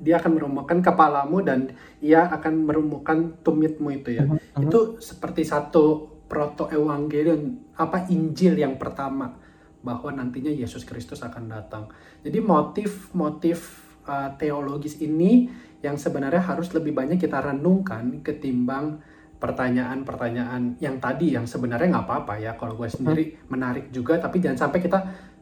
dia 0.00 0.16
akan 0.16 0.32
merumukkan 0.32 0.78
kepalamu 0.80 1.44
dan 1.44 1.76
ia 2.00 2.24
akan 2.24 2.64
merumukkan 2.64 3.44
tumitmu 3.44 3.92
itu 3.92 4.16
ya. 4.16 4.24
-huh. 4.24 4.64
Itu 4.64 4.96
seperti 4.96 5.44
satu 5.44 6.08
proto 6.24 6.72
evangelion 6.72 7.72
apa 7.76 8.08
Injil 8.08 8.56
yang 8.56 8.80
pertama 8.80 9.36
bahwa 9.80 10.12
nantinya 10.12 10.52
Yesus 10.52 10.84
Kristus 10.84 11.20
akan 11.24 11.48
datang. 11.48 11.88
Jadi 12.20 12.38
motif-motif 12.40 13.79
uh, 14.06 14.30
teologis 14.36 15.00
ini 15.02 15.50
yang 15.80 15.96
sebenarnya 15.96 16.44
harus 16.44 16.68
lebih 16.76 16.92
banyak 16.92 17.16
kita 17.16 17.40
renungkan 17.40 18.20
ketimbang 18.20 19.00
pertanyaan-pertanyaan 19.40 20.76
yang 20.84 21.00
tadi 21.00 21.32
yang 21.32 21.48
sebenarnya 21.48 21.96
nggak 21.96 22.06
apa-apa 22.06 22.34
ya 22.36 22.52
kalau 22.60 22.76
gue 22.76 22.88
sendiri 22.92 23.24
hmm. 23.32 23.48
menarik 23.48 23.86
juga 23.88 24.20
tapi 24.20 24.36
jangan 24.44 24.68
sampai 24.68 24.78
kita 24.84 24.98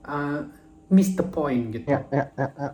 uh, 0.07 0.41
miss 0.88 1.19
the 1.19 1.27
point 1.27 1.75
gitu. 1.75 1.91
Ya, 1.91 2.07
ya, 2.09 2.25
ya, 2.38 2.49
ya. 2.55 2.71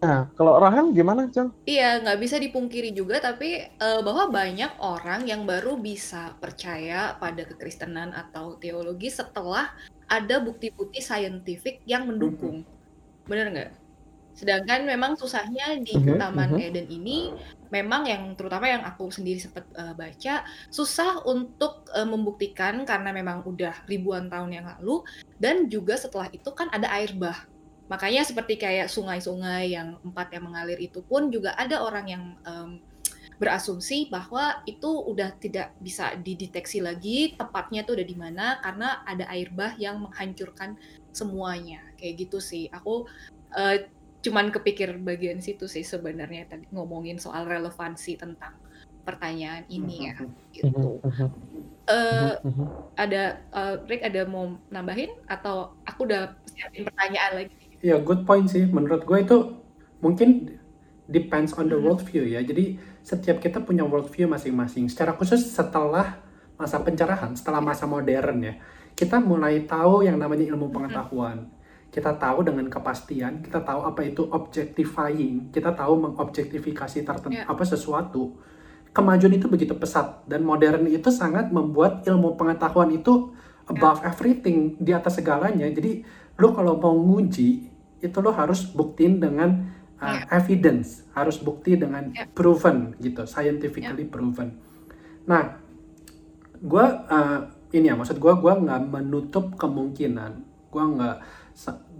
Nah, 0.00 0.32
kalau 0.32 0.56
Rahel 0.56 0.96
gimana, 0.96 1.28
Cang? 1.28 1.52
Iya, 1.68 2.00
nggak 2.00 2.18
bisa 2.24 2.40
dipungkiri 2.40 2.96
juga, 2.96 3.20
tapi 3.20 3.60
uh, 3.60 4.00
bahwa 4.00 4.32
banyak 4.32 4.80
orang 4.80 5.28
yang 5.28 5.44
baru 5.44 5.76
bisa 5.76 6.40
percaya 6.40 7.20
pada 7.20 7.44
kekristenan 7.44 8.16
atau 8.16 8.56
teologi 8.56 9.12
setelah 9.12 9.68
ada 10.08 10.40
bukti-bukti 10.40 11.04
saintifik 11.04 11.84
yang 11.84 12.08
mendukung. 12.08 12.64
Bener 13.30 13.46
nggak? 13.54 13.70
Sedangkan 14.34 14.82
memang 14.82 15.14
susahnya 15.14 15.78
di 15.78 15.94
uh 15.94 16.18
Taman 16.18 16.58
uh 16.58 16.58
Eden 16.58 16.90
ini, 16.90 17.30
memang 17.70 18.10
yang 18.10 18.34
terutama 18.34 18.66
yang 18.66 18.82
aku 18.82 19.06
sendiri 19.14 19.38
sempat 19.38 19.62
uh, 19.78 19.94
baca, 19.94 20.42
susah 20.74 21.22
untuk 21.22 21.86
uh, 21.94 22.08
membuktikan 22.08 22.82
karena 22.82 23.14
memang 23.14 23.46
udah 23.46 23.86
ribuan 23.86 24.26
tahun 24.26 24.50
yang 24.50 24.66
lalu, 24.66 25.06
dan 25.38 25.70
juga 25.70 25.94
setelah 25.94 26.26
itu 26.34 26.50
kan 26.50 26.66
ada 26.74 26.90
air 26.90 27.14
bah 27.14 27.46
Makanya 27.90 28.22
seperti 28.22 28.54
kayak 28.54 28.86
sungai-sungai 28.86 29.74
yang 29.74 29.98
empat 30.06 30.30
yang 30.30 30.46
mengalir 30.46 30.78
itu 30.78 31.02
pun 31.02 31.26
juga 31.26 31.58
ada 31.58 31.82
orang 31.82 32.06
yang 32.06 32.22
um, 32.46 32.78
berasumsi 33.40 34.12
bahwa 34.12 34.60
itu 34.68 34.86
udah 34.86 35.32
tidak 35.40 35.72
bisa 35.80 36.12
dideteksi 36.20 36.84
lagi 36.84 37.32
tepatnya 37.40 37.88
tuh 37.88 37.96
udah 37.96 38.06
di 38.06 38.12
mana 38.12 38.60
karena 38.60 39.00
ada 39.08 39.24
air 39.32 39.48
bah 39.48 39.72
yang 39.80 40.04
menghancurkan 40.04 40.76
semuanya. 41.16 41.80
Kayak 41.96 42.28
gitu 42.28 42.38
sih. 42.38 42.68
Aku 42.68 43.08
uh, 43.56 43.76
cuman 44.20 44.52
kepikir 44.52 44.92
bagian 45.00 45.40
situ 45.40 45.64
sih 45.64 45.80
sebenarnya 45.80 46.52
tadi 46.52 46.68
ngomongin 46.68 47.16
soal 47.16 47.48
relevansi 47.48 48.20
tentang 48.20 48.52
pertanyaan 49.08 49.64
ini 49.72 50.12
ya 50.12 50.16
gitu. 50.52 51.00
Uh, 51.88 52.36
ada 53.00 53.40
uh, 53.56 53.80
Rick 53.88 54.04
ada 54.04 54.28
mau 54.28 54.60
nambahin 54.68 55.16
atau 55.26 55.72
aku 55.88 56.04
udah 56.04 56.36
siapin 56.44 56.84
pertanyaan 56.84 57.32
lagi? 57.40 57.56
ya 57.80 57.96
good 57.96 58.28
point 58.28 58.46
sih. 58.52 58.68
Menurut 58.68 59.08
gue 59.08 59.18
itu 59.24 59.36
mungkin 60.04 60.60
depends 61.08 61.56
on 61.56 61.72
the 61.72 61.78
world 61.80 62.04
view 62.04 62.22
ya. 62.28 62.44
Jadi 62.44 62.76
setiap 63.02 63.40
kita 63.40 63.60
punya 63.64 63.82
worldview 63.82 64.28
masing-masing. 64.28 64.88
Secara 64.88 65.16
khusus 65.16 65.40
setelah 65.50 66.20
masa 66.60 66.80
pencerahan, 66.84 67.32
setelah 67.32 67.64
masa 67.64 67.88
modern 67.88 68.38
ya, 68.44 68.54
kita 68.92 69.16
mulai 69.16 69.64
tahu 69.64 70.04
yang 70.04 70.20
namanya 70.20 70.44
ilmu 70.52 70.68
pengetahuan. 70.68 71.48
Kita 71.90 72.14
tahu 72.14 72.46
dengan 72.46 72.70
kepastian, 72.70 73.42
kita 73.42 73.66
tahu 73.66 73.82
apa 73.82 74.06
itu 74.06 74.22
objectifying, 74.30 75.50
kita 75.50 75.74
tahu 75.74 75.98
mengobjektifikasi 76.06 77.02
tertentu 77.02 77.34
Ya. 77.34 77.48
apa 77.50 77.66
sesuatu. 77.66 78.38
Kemajuan 78.94 79.34
itu 79.34 79.46
begitu 79.50 79.74
pesat 79.74 80.22
dan 80.26 80.42
modern 80.46 80.86
itu 80.86 81.10
sangat 81.10 81.50
membuat 81.50 82.06
ilmu 82.06 82.38
pengetahuan 82.38 82.90
itu 82.94 83.34
above 83.66 84.02
everything, 84.06 84.74
di 84.78 84.90
atas 84.90 85.18
segalanya. 85.18 85.66
Jadi 85.70 86.02
lu 86.38 86.50
kalau 86.54 86.78
mau 86.78 86.94
nguji 86.94 87.70
itu 88.02 88.18
lo 88.22 88.30
harus 88.34 88.66
buktiin 88.70 89.22
dengan 89.22 89.70
uh, 90.00 90.26
evidence, 90.32 91.04
harus 91.14 91.38
bukti 91.38 91.76
dengan 91.76 92.10
Ya. 92.10 92.24
proven 92.26 92.96
gitu, 92.98 93.28
scientifically 93.28 94.08
proven. 94.08 94.56
Nah, 95.28 95.60
gue 96.60 96.86
ini 97.70 97.86
ya 97.88 97.94
maksud 97.94 98.18
gue 98.18 98.32
gue 98.36 98.52
nggak 98.52 98.82
menutup 98.90 99.54
kemungkinan 99.56 100.32
gue 100.70 100.84
nggak 100.84 101.16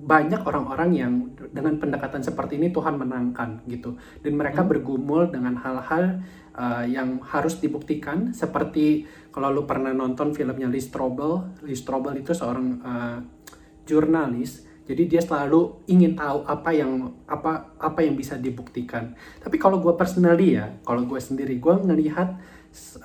banyak 0.01 0.41
orang-orang 0.41 0.91
yang 0.97 1.13
dengan 1.53 1.77
pendekatan 1.77 2.25
seperti 2.25 2.57
ini 2.57 2.73
Tuhan 2.73 2.97
menangkan 2.97 3.61
gitu 3.69 4.01
dan 4.25 4.33
mereka 4.33 4.65
bergumul 4.65 5.29
dengan 5.29 5.61
hal-hal 5.61 6.25
uh, 6.57 6.85
yang 6.89 7.21
harus 7.21 7.61
dibuktikan 7.61 8.33
seperti 8.33 9.05
kalau 9.29 9.53
lu 9.53 9.69
pernah 9.69 9.93
nonton 9.93 10.33
filmnya 10.33 10.71
Lee 10.71 10.81
Strobel 10.81 11.61
Lee 11.61 11.77
Strobel 11.77 12.25
itu 12.25 12.33
seorang 12.33 12.67
uh, 12.81 13.19
jurnalis 13.85 14.65
jadi 14.91 15.07
dia 15.07 15.23
selalu 15.23 15.87
ingin 15.87 16.19
tahu 16.19 16.43
apa 16.43 16.75
yang 16.75 17.15
apa 17.31 17.79
apa 17.79 18.03
yang 18.03 18.19
bisa 18.19 18.35
dibuktikan. 18.35 19.15
Tapi 19.39 19.55
kalau 19.63 19.79
gue 19.79 19.95
personally 19.95 20.59
ya 20.59 20.67
kalau 20.83 21.07
gue 21.07 21.21
sendiri 21.23 21.63
gue 21.63 21.75
ngelihat 21.87 22.35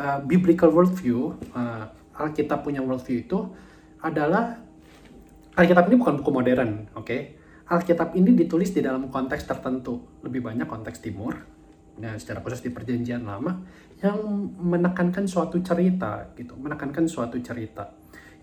uh, 0.01 0.19
biblical 0.25 0.73
worldview 0.73 1.37
uh, 1.53 1.85
Alkitab 2.17 2.65
punya 2.65 2.81
worldview 2.81 3.21
itu 3.21 3.39
adalah 4.01 4.65
Alkitab 5.55 5.87
ini 5.87 5.95
bukan 5.95 6.19
buku 6.19 6.31
modern, 6.35 6.71
oke? 6.99 7.17
Alkitab 7.71 8.11
ini 8.19 8.35
ditulis 8.35 8.75
di 8.75 8.83
dalam 8.83 9.07
konteks 9.07 9.47
tertentu, 9.47 10.19
lebih 10.21 10.43
banyak 10.43 10.67
konteks 10.67 10.99
timur, 10.99 11.31
nah 11.95 12.13
secara 12.19 12.43
khusus 12.43 12.61
di 12.61 12.75
perjanjian 12.75 13.23
lama, 13.23 13.63
yang 14.03 14.19
menekankan 14.59 15.23
suatu 15.23 15.63
cerita, 15.63 16.27
gitu, 16.35 16.59
menekankan 16.59 17.07
suatu 17.07 17.39
cerita, 17.39 17.87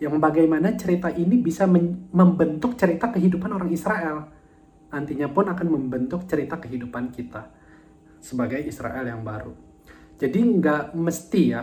yang 0.03 0.19
bagaimana 0.19 0.75
cerita 0.75 1.15
ini 1.15 1.39
bisa 1.39 1.71
membentuk 2.11 2.75
cerita 2.75 3.15
kehidupan 3.15 3.55
orang 3.55 3.71
Israel, 3.71 4.27
nantinya 4.91 5.31
pun 5.31 5.47
akan 5.47 5.69
membentuk 5.71 6.27
cerita 6.27 6.59
kehidupan 6.59 7.15
kita 7.15 7.47
sebagai 8.19 8.59
Israel 8.67 9.07
yang 9.07 9.23
baru. 9.23 9.55
Jadi 10.19 10.39
nggak 10.43 10.99
mesti 10.99 11.43
ya 11.55 11.63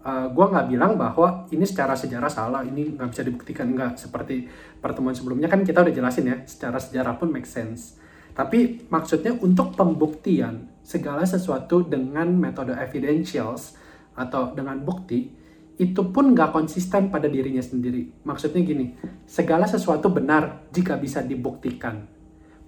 uh, 0.00 0.26
gue 0.32 0.46
nggak 0.48 0.66
bilang 0.72 0.96
bahwa 0.96 1.44
ini 1.52 1.64
secara 1.68 1.92
sejarah 1.92 2.32
salah, 2.32 2.64
ini 2.64 2.96
nggak 2.96 3.08
bisa 3.12 3.22
dibuktikan 3.24 3.68
nggak 3.72 4.00
seperti 4.00 4.48
pertemuan 4.80 5.12
sebelumnya 5.12 5.52
kan 5.52 5.60
kita 5.60 5.84
udah 5.84 5.92
jelasin 5.92 6.24
ya, 6.28 6.36
secara 6.48 6.80
sejarah 6.80 7.20
pun 7.20 7.28
make 7.28 7.48
sense. 7.48 8.00
Tapi 8.32 8.88
maksudnya 8.90 9.36
untuk 9.44 9.76
pembuktian 9.76 10.72
segala 10.80 11.22
sesuatu 11.28 11.84
dengan 11.84 12.32
metode 12.32 12.74
evidentials 12.74 13.76
atau 14.16 14.56
dengan 14.56 14.80
bukti 14.82 15.43
itu 15.74 16.02
pun 16.14 16.30
nggak 16.34 16.54
konsisten 16.54 17.10
pada 17.10 17.26
dirinya 17.26 17.58
sendiri. 17.58 18.06
Maksudnya 18.22 18.62
gini, 18.62 18.94
segala 19.26 19.66
sesuatu 19.66 20.06
benar 20.06 20.70
jika 20.70 20.94
bisa 20.94 21.18
dibuktikan. 21.18 22.06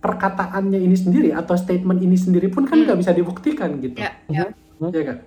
Perkataannya 0.02 0.78
ini 0.78 0.96
sendiri 0.98 1.30
atau 1.32 1.54
statement 1.54 2.02
ini 2.02 2.18
sendiri 2.18 2.50
pun 2.50 2.66
kan 2.66 2.78
Hmm. 2.78 2.84
nggak 2.90 2.98
bisa 3.00 3.12
dibuktikan 3.14 3.70
gitu 3.80 3.98
Ya, 3.98 4.12
ya. 4.28 4.44
ya 4.82 5.02
kan? 5.06 5.18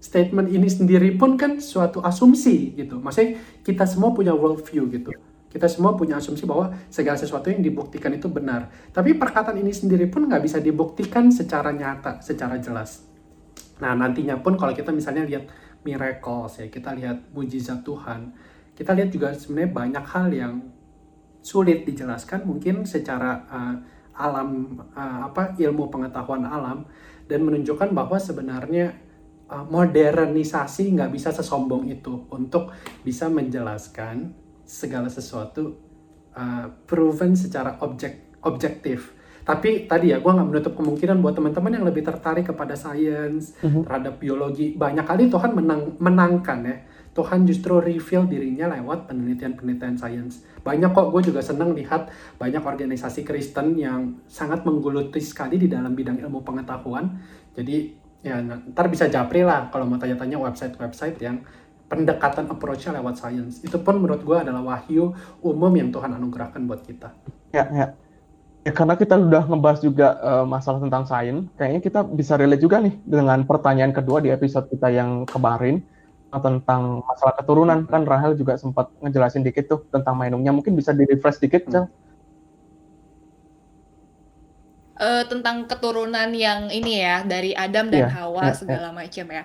Statement 0.00 0.48
ini 0.52 0.68
sendiri 0.68 1.16
pun 1.16 1.34
kan 1.34 1.58
suatu 1.58 2.00
asumsi 2.04 2.74
gitu. 2.76 3.00
Maksudnya 3.00 3.40
kita 3.62 3.84
semua 3.88 4.12
punya 4.12 4.34
worldview 4.36 4.86
gitu. 4.90 5.10
Kita 5.48 5.70
semua 5.70 5.94
punya 5.94 6.18
asumsi 6.18 6.50
bahwa 6.50 6.74
segala 6.90 7.14
sesuatu 7.14 7.46
yang 7.46 7.62
dibuktikan 7.62 8.10
itu 8.10 8.26
benar. 8.26 8.74
Tapi 8.90 9.14
perkataan 9.14 9.54
ini 9.54 9.70
sendiri 9.70 10.10
pun 10.10 10.26
nggak 10.26 10.42
bisa 10.42 10.58
dibuktikan 10.58 11.30
secara 11.30 11.70
nyata, 11.70 12.18
secara 12.20 12.58
jelas. 12.58 13.06
Nah 13.78 13.94
nantinya 13.94 14.34
pun 14.42 14.58
kalau 14.58 14.74
kita 14.74 14.90
misalnya 14.90 15.22
lihat 15.24 15.46
miracles 15.84 16.58
ya, 16.58 16.66
kita 16.72 16.96
lihat 16.96 17.30
mujizat 17.30 17.84
Tuhan, 17.84 18.32
kita 18.74 18.96
lihat 18.96 19.12
juga 19.14 19.30
sebenarnya 19.30 19.70
banyak 19.70 20.04
hal 20.04 20.28
yang 20.32 20.54
sulit 21.44 21.84
dijelaskan 21.84 22.48
mungkin 22.48 22.88
secara 22.88 23.44
uh, 23.52 23.76
alam 24.16 24.80
uh, 24.96 25.28
apa 25.28 25.52
ilmu 25.60 25.92
pengetahuan 25.92 26.46
alam 26.48 26.88
dan 27.28 27.44
menunjukkan 27.44 27.92
bahwa 27.92 28.16
sebenarnya 28.16 28.96
uh, 29.52 29.64
modernisasi 29.68 30.96
nggak 30.96 31.12
bisa 31.12 31.36
sesombong 31.36 31.92
itu 31.92 32.24
untuk 32.32 32.72
bisa 33.04 33.28
menjelaskan 33.28 34.32
segala 34.64 35.12
sesuatu 35.12 35.76
uh, 36.32 36.72
proven 36.88 37.36
secara 37.36 37.76
objek 37.84 38.40
objektif. 38.40 39.12
Tapi 39.44 39.84
tadi 39.84 40.08
ya, 40.10 40.18
gue 40.24 40.32
nggak 40.32 40.48
menutup 40.48 40.72
kemungkinan 40.72 41.20
buat 41.20 41.36
teman-teman 41.36 41.76
yang 41.76 41.84
lebih 41.84 42.00
tertarik 42.00 42.48
kepada 42.48 42.72
sains, 42.72 43.52
Mhm. 43.60 43.84
terhadap 43.84 44.16
biologi. 44.16 44.72
Banyak 44.72 45.04
kali 45.04 45.28
Tuhan 45.28 45.52
menang, 45.52 46.00
menangkan 46.00 46.64
ya. 46.64 46.76
Tuhan 47.14 47.46
justru 47.46 47.78
reveal 47.78 48.26
dirinya 48.26 48.74
lewat 48.74 49.06
penelitian-penelitian 49.06 49.94
sains. 49.94 50.42
Banyak 50.66 50.90
kok, 50.90 51.14
gue 51.14 51.30
juga 51.30 51.38
seneng 51.44 51.70
lihat 51.70 52.10
banyak 52.42 52.58
organisasi 52.58 53.22
Kristen 53.22 53.78
yang 53.78 54.18
sangat 54.26 54.66
menggeluti 54.66 55.22
sekali 55.22 55.54
di 55.54 55.70
dalam 55.70 55.94
bidang 55.94 56.18
ilmu 56.18 56.42
pengetahuan. 56.42 57.22
Jadi 57.54 57.94
ya 58.24 58.40
ntar 58.40 58.88
bisa 58.90 59.06
japri 59.06 59.44
lah 59.46 59.68
kalau 59.70 59.86
mau 59.86 60.00
tanya-tanya 60.00 60.40
website-website 60.40 61.20
yang 61.22 61.44
pendekatan 61.86 62.50
approach-nya 62.50 62.98
lewat 62.98 63.14
sains. 63.20 63.62
Itu 63.62 63.78
pun 63.84 64.02
menurut 64.02 64.26
gue 64.26 64.34
adalah 64.34 64.64
wahyu 64.64 65.14
umum 65.38 65.70
yang 65.70 65.94
Tuhan 65.94 66.10
anugerahkan 66.18 66.66
buat 66.66 66.82
kita. 66.82 67.14
Ya, 67.54 67.62
ya. 67.70 67.86
Ya, 68.64 68.72
karena 68.72 68.96
kita 68.96 69.20
udah 69.20 69.44
ngebahas 69.44 69.80
juga 69.84 70.16
eh, 70.24 70.44
masalah 70.48 70.80
tentang 70.80 71.04
sains, 71.04 71.44
kayaknya 71.60 71.80
kita 71.84 72.00
bisa 72.00 72.40
relate 72.40 72.64
juga 72.64 72.80
nih 72.80 72.96
dengan 73.04 73.44
pertanyaan 73.44 73.92
kedua 73.92 74.24
di 74.24 74.32
episode 74.32 74.72
kita 74.72 74.88
yang 74.88 75.28
kemarin 75.28 75.84
eh, 76.32 76.40
tentang 76.40 77.04
masalah 77.04 77.36
keturunan. 77.36 77.84
Kan 77.84 78.08
Rahel 78.08 78.40
juga 78.40 78.56
sempat 78.56 78.88
ngejelasin 79.04 79.44
dikit 79.44 79.68
tuh 79.68 79.80
tentang 79.92 80.16
mainungnya. 80.16 80.48
Mungkin 80.56 80.72
bisa 80.72 80.96
di-refresh 80.96 81.44
dikit, 81.44 81.68
Cel. 81.68 81.92
Eh, 84.94 85.24
tentang 85.28 85.68
keturunan 85.68 86.30
yang 86.32 86.72
ini 86.72 87.04
ya 87.04 87.26
dari 87.26 87.52
Adam 87.52 87.92
dan 87.92 88.08
Iya, 88.08 88.14
Hawa 88.16 88.42
iya, 88.48 88.54
segala 88.56 88.88
macam 88.94 89.26
ya. 89.26 89.44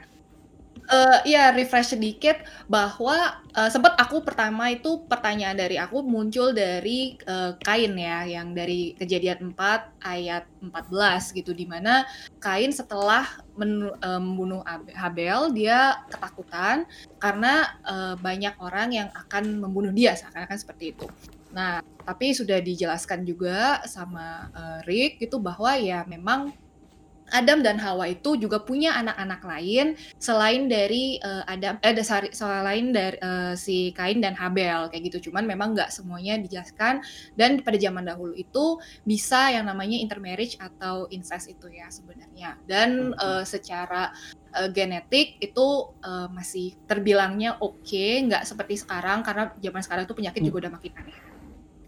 Eh 0.89 1.37
ya 1.37 1.53
refresh 1.53 1.93
sedikit 1.93 2.41
bahwa 2.65 3.13
eh, 3.53 3.69
sempat 3.69 3.93
aku 4.01 4.25
pertama 4.25 4.73
itu 4.73 5.05
pertanyaan 5.05 5.53
dari 5.53 5.77
aku 5.77 6.01
muncul 6.01 6.49
dari 6.49 7.13
eh, 7.13 7.51
Kain 7.61 7.93
ya 7.93 8.25
yang 8.25 8.57
dari 8.57 8.97
kejadian 8.97 9.53
4 9.53 10.01
ayat 10.01 10.49
14 10.57 11.37
gitu 11.37 11.53
di 11.53 11.69
mana 11.69 12.09
Kain 12.41 12.73
setelah 12.73 13.21
men- 13.53 13.93
eh, 14.01 14.17
membunuh 14.17 14.65
Ab- 14.65 14.89
Habel 14.97 15.53
dia 15.53 15.93
ketakutan 16.09 16.89
karena 17.21 17.69
eh, 17.85 18.15
banyak 18.17 18.57
orang 18.57 18.89
yang 18.89 19.09
akan 19.13 19.61
membunuh 19.61 19.93
dia 19.93 20.17
seakan-akan 20.17 20.57
seperti 20.57 20.97
itu. 20.97 21.05
Nah, 21.53 21.85
tapi 22.01 22.33
sudah 22.33 22.57
dijelaskan 22.65 23.29
juga 23.29 23.85
sama 23.85 24.49
eh, 24.57 24.79
Rick 24.89 25.21
gitu 25.21 25.37
bahwa 25.37 25.77
ya 25.77 26.01
memang 26.09 26.49
Adam 27.31 27.59
dan 27.61 27.77
Hawa 27.79 28.09
itu 28.09 28.35
juga 28.35 28.61
punya 28.63 28.93
anak-anak 28.97 29.41
lain 29.45 29.87
selain 30.17 30.67
dari 30.67 31.17
eh, 31.21 31.43
Adam 31.47 31.77
eh 31.81 31.93
dasar- 31.95 32.31
selain 32.33 32.91
dari 32.91 33.17
eh, 33.19 33.53
si 33.55 33.91
Kain 33.95 34.19
dan 34.19 34.35
Habel 34.37 34.89
kayak 34.89 35.03
gitu. 35.13 35.29
Cuman 35.31 35.45
memang 35.47 35.73
nggak 35.77 35.89
semuanya 35.93 36.37
dijelaskan 36.41 37.01
dan 37.37 37.61
pada 37.63 37.77
zaman 37.77 38.03
dahulu 38.05 38.33
itu 38.35 38.77
bisa 39.05 39.49
yang 39.53 39.65
namanya 39.69 39.97
intermarriage 39.99 40.55
atau 40.59 41.05
incest 41.13 41.49
itu 41.51 41.67
ya 41.69 41.87
sebenarnya. 41.93 42.57
Dan 42.65 43.13
Mhm. 43.13 43.19
eh, 43.21 43.43
secara 43.45 44.09
eh, 44.57 44.69
genetik 44.73 45.37
itu 45.41 45.67
eh, 46.01 46.27
masih 46.33 46.73
terbilangnya 46.89 47.57
oke, 47.61 48.05
nggak 48.25 48.43
seperti 48.49 48.75
sekarang 48.81 49.21
karena 49.21 49.53
zaman 49.61 49.81
sekarang 49.85 50.03
itu 50.09 50.15
penyakit 50.17 50.41
juga 50.41 50.67
udah 50.67 50.73
makin 50.77 50.93
aneh. 50.97 51.28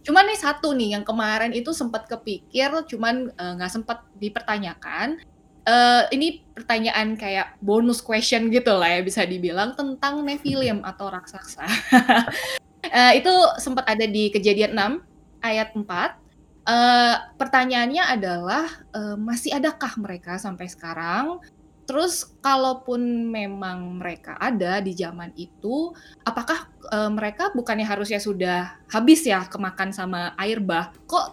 Cuman 0.01 0.25
nih 0.29 0.39
satu 0.39 0.73
nih 0.73 0.97
yang 0.97 1.05
kemarin 1.05 1.53
itu 1.53 1.71
sempat 1.71 2.09
kepikir, 2.09 2.69
cuman 2.89 3.29
eh, 3.31 3.51
nggak 3.57 3.71
sempat 3.71 4.05
dipertanyakan. 4.17 5.21
Eh, 5.61 6.03
ini 6.17 6.41
pertanyaan 6.57 7.13
kayak 7.13 7.61
bonus 7.61 8.01
question 8.01 8.49
gitu 8.49 8.73
lah 8.73 8.97
ya 8.97 9.01
bisa 9.05 9.21
dibilang 9.23 9.77
tentang 9.77 10.25
Nephilim 10.25 10.81
atau 10.81 11.09
raksasa. 11.09 11.65
Eh, 12.81 13.21
itu 13.21 13.29
sempat 13.61 13.85
ada 13.85 14.09
di 14.09 14.33
kejadian 14.33 14.73
6 14.73 15.45
ayat 15.45 15.69
4. 15.77 15.85
Eh, 16.65 17.15
pertanyaannya 17.37 18.03
adalah 18.09 18.65
eh, 18.89 19.15
masih 19.21 19.53
adakah 19.53 20.01
mereka 20.01 20.41
sampai 20.41 20.65
sekarang? 20.65 21.37
Terus 21.91 22.23
kalaupun 22.39 23.27
memang 23.27 23.99
mereka 23.99 24.39
ada 24.39 24.79
di 24.79 24.95
zaman 24.95 25.35
itu, 25.35 25.91
apakah 26.23 26.71
eh, 26.87 27.11
mereka 27.11 27.51
bukannya 27.51 27.83
harusnya 27.83 28.15
sudah 28.15 28.79
habis 28.87 29.27
ya 29.27 29.43
kemakan 29.51 29.91
sama 29.91 30.31
air 30.39 30.63
bah? 30.63 30.95
Kok 31.03 31.25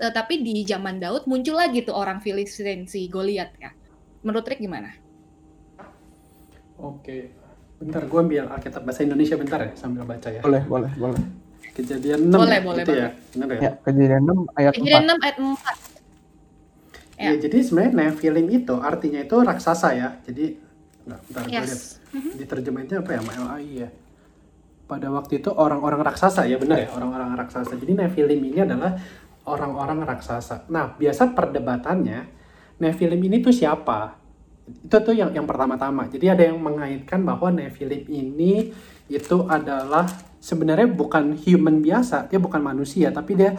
eh, 0.00 0.08
tapi 0.16 0.40
di 0.40 0.64
zaman 0.64 0.96
Daud 0.96 1.28
muncul 1.28 1.60
lagi 1.60 1.84
tuh 1.84 1.92
orang 1.92 2.24
Filistin 2.24 2.88
si 2.88 3.12
Goliat 3.12 3.60
ya. 3.60 3.76
Menurut 4.24 4.48
Rick 4.48 4.64
gimana? 4.64 4.88
Oke. 6.80 7.36
Bentar, 7.76 8.08
gue 8.08 8.16
ambil 8.16 8.48
Alkitab 8.48 8.88
bahasa 8.88 9.04
Indonesia 9.04 9.36
bentar 9.36 9.60
ya, 9.60 9.72
sambil 9.76 10.08
baca 10.08 10.32
ya. 10.32 10.40
Boleh, 10.40 10.64
boleh, 10.64 10.90
boleh. 10.96 11.20
Kejadian 11.76 12.32
6 12.32 12.40
Boleh, 12.40 12.56
ya, 12.56 12.64
boleh, 12.64 12.82
itu 12.82 12.92
boleh. 12.96 13.04
ya. 13.04 13.10
Benar 13.36 13.48
ya? 13.52 13.60
Ya, 13.60 13.72
kejadian 13.84 14.22
6 14.24 14.56
ayat 14.56 14.72
Kejadian 14.72 15.04
4. 15.12 15.12
6 15.12 15.24
ayat 15.28 15.36
4. 15.44 15.85
Ya, 17.26 17.34
jadi 17.42 17.58
sebenarnya 17.62 17.92
Nephilim 18.12 18.46
itu 18.50 18.74
artinya 18.78 19.20
itu 19.22 19.36
raksasa 19.42 19.88
ya. 19.98 20.08
Jadi, 20.22 20.54
bentar, 21.02 21.18
bentar 21.26 21.42
gue 21.42 21.52
lihat. 21.52 21.66
Yes. 21.66 21.98
Diterjemahnya 22.38 23.02
apa 23.02 23.10
ya, 23.14 23.20
MLI 23.20 23.70
ya. 23.82 23.88
Pada 24.86 25.10
waktu 25.10 25.42
itu 25.42 25.50
orang-orang 25.50 26.00
raksasa 26.06 26.46
ya, 26.46 26.56
benar 26.62 26.86
ya, 26.86 26.88
orang-orang 26.94 27.34
raksasa. 27.34 27.74
Jadi 27.74 27.92
Nephilim 27.98 28.40
ini 28.40 28.58
adalah 28.62 28.94
orang-orang 29.46 30.06
raksasa. 30.06 30.70
Nah, 30.70 30.94
biasa 30.94 31.34
perdebatannya 31.34 32.20
Nephilim 32.78 33.18
ini 33.18 33.42
tuh 33.42 33.54
siapa? 33.54 34.14
Itu 34.66 34.98
tuh 35.02 35.14
yang 35.14 35.30
yang 35.34 35.46
pertama-tama. 35.46 36.10
Jadi 36.10 36.26
ada 36.30 36.42
yang 36.46 36.58
mengaitkan 36.58 37.22
bahwa 37.22 37.50
Nephilim 37.54 38.06
ini 38.10 38.70
itu 39.06 39.36
adalah 39.46 40.06
sebenarnya 40.42 40.90
bukan 40.90 41.38
human 41.38 41.82
biasa, 41.82 42.26
dia 42.26 42.38
bukan 42.42 42.62
manusia, 42.62 43.14
tapi 43.14 43.38
dia 43.38 43.54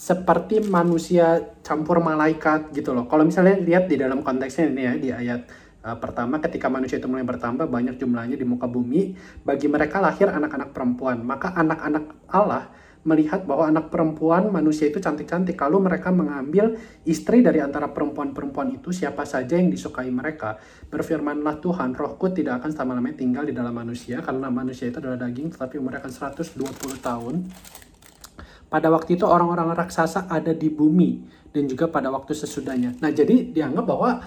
seperti 0.00 0.64
manusia 0.64 1.52
campur 1.60 2.00
malaikat 2.00 2.72
gitu 2.72 2.96
loh. 2.96 3.04
Kalau 3.04 3.20
misalnya 3.20 3.60
lihat 3.60 3.84
di 3.84 4.00
dalam 4.00 4.24
konteksnya 4.24 4.72
ini 4.72 4.88
ya 4.88 4.94
di 4.96 5.08
ayat 5.12 5.44
uh, 5.84 5.92
pertama 6.00 6.40
ketika 6.40 6.72
manusia 6.72 6.96
itu 6.96 7.04
mulai 7.04 7.28
bertambah 7.28 7.68
banyak 7.68 8.00
jumlahnya 8.00 8.40
di 8.40 8.48
muka 8.48 8.64
bumi, 8.64 9.12
bagi 9.44 9.68
mereka 9.68 10.00
lahir 10.00 10.32
anak-anak 10.32 10.72
perempuan. 10.72 11.20
Maka 11.20 11.52
anak-anak 11.52 12.32
Allah 12.32 12.72
melihat 13.04 13.44
bahwa 13.44 13.68
anak 13.68 13.92
perempuan 13.92 14.48
manusia 14.48 14.88
itu 14.88 15.04
cantik-cantik. 15.04 15.60
Lalu 15.60 15.92
mereka 15.92 16.08
mengambil 16.08 16.80
istri 17.04 17.44
dari 17.44 17.60
antara 17.60 17.92
perempuan-perempuan 17.92 18.80
itu 18.80 18.96
siapa 18.96 19.28
saja 19.28 19.60
yang 19.60 19.68
disukai 19.68 20.08
mereka. 20.08 20.56
Berfirmanlah 20.88 21.60
Tuhan, 21.60 21.92
rohku 21.92 22.32
tidak 22.32 22.64
akan 22.64 22.72
selama-lamanya 22.72 23.20
tinggal 23.20 23.44
di 23.44 23.52
dalam 23.52 23.76
manusia 23.76 24.24
karena 24.24 24.48
manusia 24.48 24.88
itu 24.88 24.96
adalah 24.96 25.20
daging 25.28 25.52
tetapi 25.52 25.76
umurnya 25.76 26.00
akan 26.00 26.12
120 26.40 27.04
tahun. 27.04 27.34
Pada 28.70 28.86
waktu 28.86 29.18
itu 29.18 29.26
orang-orang 29.26 29.74
raksasa 29.74 30.30
ada 30.30 30.54
di 30.54 30.70
bumi 30.70 31.26
dan 31.50 31.66
juga 31.66 31.90
pada 31.90 32.06
waktu 32.14 32.38
sesudahnya. 32.38 33.02
Nah, 33.02 33.10
jadi 33.10 33.50
dianggap 33.50 33.82
bahwa 33.82 34.22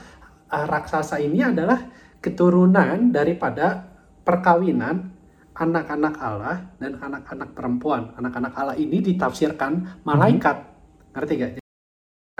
uh, 0.51 0.65
raksasa 0.67 1.23
ini 1.23 1.39
adalah 1.39 1.79
keturunan 2.19 3.07
daripada 3.07 3.88
perkawinan 4.27 5.15
anak-anak 5.55 6.15
Allah 6.19 6.75
dan 6.75 7.00
anak-anak 7.00 7.55
perempuan. 7.55 8.12
Anak-anak 8.19 8.53
Allah 8.59 8.75
ini 8.75 9.00
ditafsirkan 9.00 10.03
malaikat. 10.03 10.57
Ngerti 11.15 11.33
gak? 11.39 11.51
Jadi, 11.55 11.63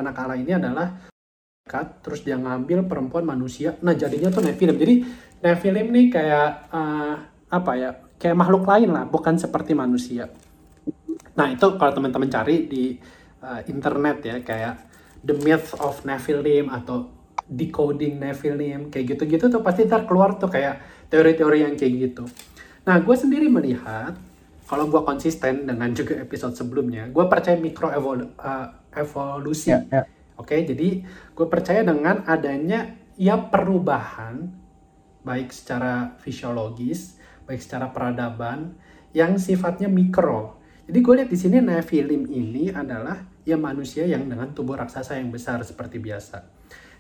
anak 0.04 0.16
Allah 0.20 0.38
ini 0.44 0.52
adalah 0.52 0.88
malaikat, 1.64 1.88
terus 2.04 2.20
dia 2.28 2.36
ngambil 2.36 2.84
perempuan 2.84 3.24
manusia. 3.24 3.80
Nah, 3.80 3.96
jadinya 3.96 4.28
tuh 4.28 4.44
Nephilim. 4.44 4.76
Jadi 4.76 4.96
Nephilim 5.40 5.88
nih 5.88 6.06
kayak 6.12 6.50
uh, 6.68 7.16
apa 7.48 7.72
ya? 7.80 7.96
Kayak 8.20 8.40
makhluk 8.40 8.68
lain 8.68 8.92
lah, 8.92 9.08
bukan 9.08 9.40
seperti 9.40 9.72
manusia. 9.72 10.28
Nah, 11.34 11.48
itu 11.50 11.68
kalau 11.82 11.92
teman-teman 11.94 12.30
cari 12.30 12.70
di 12.70 12.98
uh, 13.42 13.62
internet 13.66 14.18
ya, 14.22 14.38
kayak 14.46 14.74
The 15.26 15.36
Myth 15.42 15.74
of 15.82 16.06
Nephilim 16.06 16.70
atau 16.70 17.10
Decoding 17.44 18.22
Nephilim, 18.22 18.94
kayak 18.94 19.18
gitu-gitu 19.18 19.52
tuh 19.52 19.62
pasti 19.66 19.84
ntar 19.90 20.08
keluar 20.08 20.38
tuh 20.40 20.48
kayak 20.48 21.08
teori-teori 21.10 21.66
yang 21.66 21.74
kayak 21.76 21.94
gitu. 22.12 22.24
Nah, 22.88 23.00
gue 23.04 23.16
sendiri 23.16 23.48
melihat, 23.52 24.16
kalau 24.64 24.88
gue 24.88 25.02
konsisten 25.04 25.68
dengan 25.68 25.92
juga 25.92 26.20
episode 26.24 26.56
sebelumnya, 26.56 27.12
gue 27.12 27.26
percaya 27.28 27.60
mikro 27.60 27.92
evolusi. 28.96 29.76
Ya, 29.76 29.84
ya. 29.92 30.04
Oke, 30.40 30.64
jadi 30.66 31.04
gue 31.36 31.48
percaya 31.52 31.86
dengan 31.86 32.26
adanya 32.26 32.96
ya 33.20 33.38
perubahan, 33.38 34.50
baik 35.22 35.54
secara 35.54 36.16
fisiologis, 36.24 37.20
baik 37.46 37.62
secara 37.62 37.92
peradaban, 37.92 38.74
yang 39.14 39.38
sifatnya 39.38 39.92
mikro. 39.92 40.63
Jadi 40.84 41.00
gue 41.00 41.14
lihat 41.16 41.30
di 41.32 41.40
sini 41.40 41.58
Nephilim 41.64 42.28
ini 42.28 42.68
adalah 42.68 43.16
ya 43.48 43.56
manusia 43.56 44.04
yang 44.04 44.28
dengan 44.28 44.52
tubuh 44.52 44.76
raksasa 44.76 45.16
yang 45.16 45.32
besar 45.32 45.64
seperti 45.64 46.00
biasa. 46.00 46.44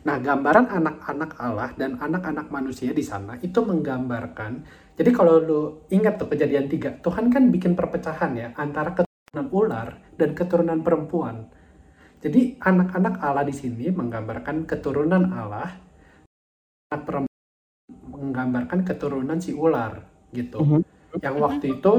Nah, 0.04 0.20
gambaran 0.20 0.68
anak-anak 0.68 1.32
Allah 1.40 1.72
dan 1.80 1.96
anak-anak 2.00 2.52
manusia 2.52 2.92
di 2.92 3.04
sana 3.04 3.40
itu 3.40 3.60
menggambarkan. 3.64 4.64
Jadi 5.00 5.10
kalau 5.16 5.40
lu 5.40 5.62
ingat 5.92 6.20
tuh 6.20 6.28
kejadian 6.32 6.68
tiga, 6.68 6.96
Tuhan 7.00 7.32
kan 7.32 7.48
bikin 7.52 7.76
perpecahan 7.76 8.32
ya 8.36 8.48
antara 8.60 8.92
keturunan 8.96 9.48
ular 9.52 9.90
dan 10.20 10.36
keturunan 10.36 10.80
perempuan. 10.84 11.48
Jadi 12.24 12.56
anak-anak 12.60 13.20
Allah 13.20 13.44
di 13.48 13.56
sini 13.56 13.92
menggambarkan 13.92 14.64
keturunan 14.64 15.28
Allah, 15.32 15.76
anak 16.92 17.04
perempuan 17.04 17.32
menggambarkan 18.12 18.80
keturunan 18.88 19.40
si 19.44 19.52
ular 19.52 20.04
gitu. 20.32 20.60
Mhm. 20.60 20.82
Yang 21.20 21.36
waktu 21.40 21.66
itu 21.80 21.94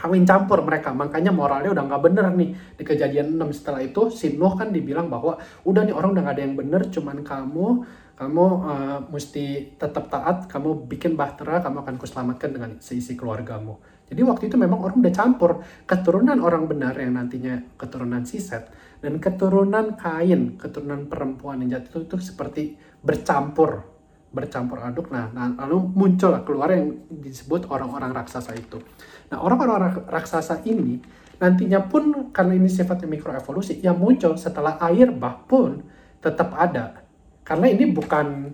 kawin 0.00 0.24
campur 0.24 0.64
mereka, 0.64 0.96
makanya 0.96 1.28
moralnya 1.28 1.76
udah 1.76 1.84
nggak 1.84 2.02
bener 2.08 2.24
nih 2.32 2.50
di 2.80 2.82
kejadian 2.88 3.36
6 3.36 3.52
setelah 3.52 3.84
itu 3.84 4.08
si 4.08 4.32
Nuh 4.40 4.56
kan 4.56 4.72
dibilang 4.72 5.12
bahwa 5.12 5.36
udah 5.68 5.84
nih 5.84 5.92
orang 5.92 6.16
udah 6.16 6.22
nggak 6.24 6.36
ada 6.40 6.44
yang 6.48 6.56
bener, 6.56 6.82
cuman 6.88 7.20
kamu 7.20 7.84
kamu 8.20 8.46
uh, 8.68 8.98
mesti 9.08 9.76
tetap 9.80 10.12
taat, 10.12 10.44
kamu 10.44 10.84
bikin 10.84 11.16
bahtera, 11.16 11.64
kamu 11.64 11.80
akan 11.84 11.96
kuselamatkan 11.96 12.52
dengan 12.52 12.70
seisi 12.76 13.16
keluargamu. 13.16 13.80
Jadi 14.12 14.20
waktu 14.26 14.52
itu 14.52 14.60
memang 14.60 14.76
orang 14.84 15.00
udah 15.00 15.14
campur 15.14 15.64
keturunan 15.88 16.36
orang 16.44 16.68
benar 16.68 16.92
yang 17.00 17.16
nantinya 17.16 17.62
keturunan 17.80 18.20
Siset 18.28 18.68
dan 19.00 19.16
keturunan 19.16 19.96
Kain, 19.96 20.60
keturunan 20.60 21.08
perempuan 21.08 21.64
yang 21.64 21.80
jatuh 21.80 22.04
itu, 22.04 22.16
seperti 22.20 22.76
bercampur, 23.00 23.88
bercampur 24.28 24.84
aduk. 24.84 25.08
Nah, 25.08 25.32
nah 25.32 25.56
lalu 25.64 25.80
muncul 25.94 26.36
keluar 26.44 26.76
yang 26.76 27.08
disebut 27.08 27.72
orang-orang 27.72 28.12
raksasa 28.12 28.52
itu. 28.52 28.82
Nah, 29.30 29.38
orang-orang 29.38 30.10
raksasa 30.10 30.62
ini 30.66 30.98
nantinya 31.40 31.80
pun 31.86 32.34
karena 32.34 32.52
ini 32.58 32.68
sifatnya 32.68 33.08
mikroevolusi 33.08 33.80
yang 33.80 33.96
muncul 33.96 34.36
setelah 34.36 34.76
air 34.90 35.08
bah 35.14 35.40
pun 35.46 35.80
tetap 36.20 36.52
ada. 36.58 37.00
Karena 37.46 37.70
ini 37.70 37.88
bukan 37.88 38.52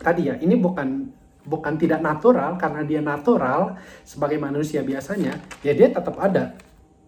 tadi 0.00 0.32
ya, 0.32 0.34
ini 0.40 0.56
bukan 0.58 1.12
bukan 1.40 1.74
tidak 1.80 2.04
natural 2.04 2.56
karena 2.60 2.84
dia 2.84 3.00
natural 3.00 3.80
sebagai 4.04 4.36
manusia 4.36 4.84
biasanya, 4.84 5.40
ya 5.64 5.72
dia 5.72 5.88
tetap 5.88 6.16
ada. 6.20 6.56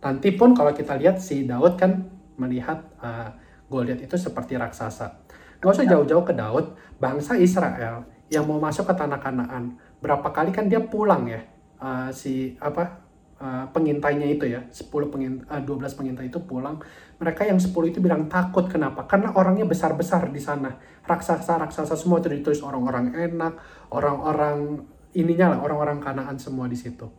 Nanti 0.03 0.35
pun 0.35 0.57
kalau 0.57 0.73
kita 0.73 0.97
lihat 0.97 1.21
si 1.21 1.45
Daud 1.45 1.77
kan 1.77 2.09
melihat 2.41 2.81
uh, 2.99 3.31
Goliat 3.73 4.05
itu 4.05 4.17
seperti 4.21 4.61
raksasa. 4.61 5.25
Gak 5.57 5.73
usah 5.73 5.89
jauh-jauh 5.89 6.27
ke 6.27 6.37
Daud, 6.37 6.77
bangsa 7.01 7.41
Israel 7.41 8.05
yang 8.29 8.45
mau 8.45 8.61
masuk 8.61 8.85
ke 8.85 8.95
tanah 8.99 9.17
Kanaan. 9.17 9.81
Berapa 10.03 10.29
kali 10.29 10.53
kan 10.53 10.69
dia 10.69 10.83
pulang 10.83 11.25
ya, 11.25 11.41
uh, 11.83 12.09
si 12.15 12.55
apa 12.63 13.03
uh, 13.43 13.67
pengintainya 13.75 14.31
itu 14.31 14.47
ya, 14.47 14.63
10 14.71 14.87
pengint 15.11 15.43
uh, 15.51 15.59
12 15.59 15.99
pengintai 15.99 16.31
itu 16.31 16.39
pulang. 16.39 16.79
Mereka 17.19 17.51
yang 17.51 17.59
10 17.59 17.75
itu 17.91 17.99
bilang 17.99 18.31
takut 18.31 18.71
kenapa? 18.71 19.05
Karena 19.11 19.35
orangnya 19.35 19.67
besar-besar 19.67 20.31
di 20.31 20.39
sana. 20.39 20.79
Raksasa-raksasa 21.03 21.99
semua 21.99 22.23
itu 22.23 22.31
ditulis 22.31 22.63
orang-orang 22.63 23.11
enak, 23.19 23.59
orang-orang 23.91 24.87
ininya 25.19 25.59
lah, 25.59 25.59
orang-orang 25.67 25.99
Kanaan 25.99 26.39
semua 26.39 26.71
di 26.71 26.79
situ. 26.79 27.11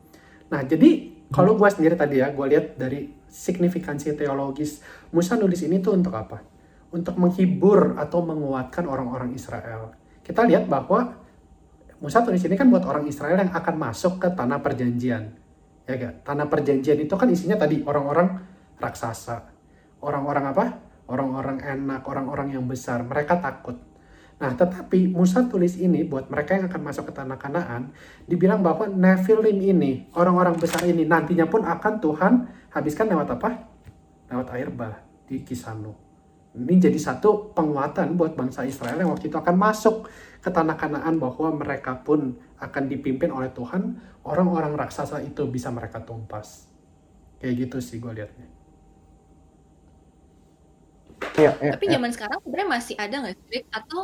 Nah, 0.49 0.63
jadi 0.63 1.11
kalau 1.33 1.57
gue 1.59 1.69
sendiri 1.69 1.95
tadi 1.99 2.19
ya, 2.23 2.31
gue 2.31 2.45
lihat 2.45 2.79
dari 2.79 3.09
signifikansi 3.27 4.13
teologis, 4.13 4.85
Musa 5.09 5.33
nulis 5.33 5.65
ini 5.65 5.81
tuh 5.81 5.97
untuk 5.97 6.13
apa? 6.13 6.43
Untuk 6.93 7.17
menghibur 7.17 7.97
atau 7.97 8.21
menguatkan 8.21 8.85
orang-orang 8.85 9.33
Israel. 9.33 9.97
Kita 10.21 10.45
lihat 10.45 10.69
bahwa 10.69 11.22
Musa 12.01 12.25
tulis 12.25 12.41
ini 12.45 12.55
kan 12.57 12.69
buat 12.71 12.85
orang 12.87 13.05
Israel 13.05 13.37
yang 13.37 13.51
akan 13.51 13.75
masuk 13.77 14.21
ke 14.21 14.27
tanah 14.33 14.63
perjanjian. 14.63 15.33
Ya 15.83 15.93
gak? 15.99 16.23
Tanah 16.23 16.47
perjanjian 16.47 16.97
itu 17.03 17.13
kan 17.13 17.27
isinya 17.27 17.59
tadi 17.59 17.83
orang-orang 17.83 18.39
raksasa. 18.79 19.51
Orang-orang 19.99 20.55
apa? 20.55 20.65
Orang-orang 21.07 21.59
enak, 21.59 22.07
orang-orang 22.07 22.55
yang 22.55 22.63
besar. 22.63 23.03
Mereka 23.03 23.43
takut. 23.43 23.75
Nah, 24.43 24.51
tetapi 24.59 25.07
Musa 25.07 25.45
tulis 25.47 25.79
ini 25.79 26.03
buat 26.03 26.27
mereka 26.27 26.59
yang 26.59 26.67
akan 26.67 26.81
masuk 26.83 27.11
ke 27.11 27.13
tanah 27.15 27.39
Kanaan, 27.39 27.95
dibilang 28.27 28.59
bahwa 28.59 28.91
Nephilim 28.91 29.55
ini, 29.55 30.11
orang-orang 30.19 30.59
besar 30.59 30.83
ini 30.83 31.07
nantinya 31.07 31.47
pun 31.47 31.63
akan 31.63 31.93
Tuhan 32.03 32.33
habiskan 32.75 33.07
lewat 33.07 33.39
apa? 33.39 33.49
Lewat 34.27 34.47
air 34.57 34.67
bah 34.73 34.99
di 35.29 35.47
Kisanu. 35.47 35.95
Ini 36.53 36.75
jadi 36.75 36.99
satu 36.99 37.55
penguatan 37.55 38.13
buat 38.13 38.37
bangsa 38.37 38.67
Israel 38.67 38.99
yang 38.99 39.09
waktu 39.09 39.31
itu 39.31 39.37
akan 39.39 39.55
masuk 39.57 40.11
ke 40.43 40.51
tanah 40.51 40.75
Kanaan 40.75 41.15
bahwa 41.23 41.55
mereka 41.55 42.03
pun 42.03 42.35
akan 42.59 42.83
dipimpin 42.91 43.31
oleh 43.31 43.47
Tuhan, 43.55 43.95
orang-orang 44.27 44.75
raksasa 44.75 45.23
itu 45.23 45.47
bisa 45.47 45.71
mereka 45.71 46.03
tumpas. 46.03 46.67
Kayak 47.39 47.67
gitu 47.67 47.77
sih 47.79 48.03
gue 48.03 48.11
liatnya. 48.11 48.47
Ya, 51.39 51.55
ya, 51.63 51.71
Tapi 51.79 51.85
ya. 51.87 51.91
zaman 51.95 52.11
sekarang 52.11 52.37
sebenarnya 52.43 52.69
masih 52.69 52.95
ada 52.99 53.15
nggak 53.23 53.35
sih? 53.39 53.47
Rick? 53.55 53.65
Atau 53.71 54.01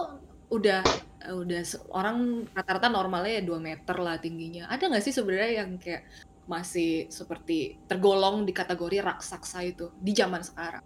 udah 0.49 0.81
udah 1.29 1.61
orang 1.93 2.47
rata-rata 2.55 2.87
normalnya 2.87 3.37
ya 3.37 3.43
2 3.43 3.59
meter 3.59 3.95
lah 3.99 4.15
tingginya. 4.17 4.71
Ada 4.71 4.87
nggak 4.87 5.03
sih 5.03 5.13
sebenarnya 5.13 5.51
yang 5.67 5.75
kayak 5.75 6.07
masih 6.47 7.11
seperti 7.11 7.77
tergolong 7.85 8.47
di 8.47 8.55
kategori 8.55 9.03
raksasa 9.03 9.61
itu 9.67 9.91
di 9.99 10.11
zaman 10.15 10.41
sekarang? 10.41 10.81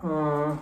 Eh, 0.00 0.52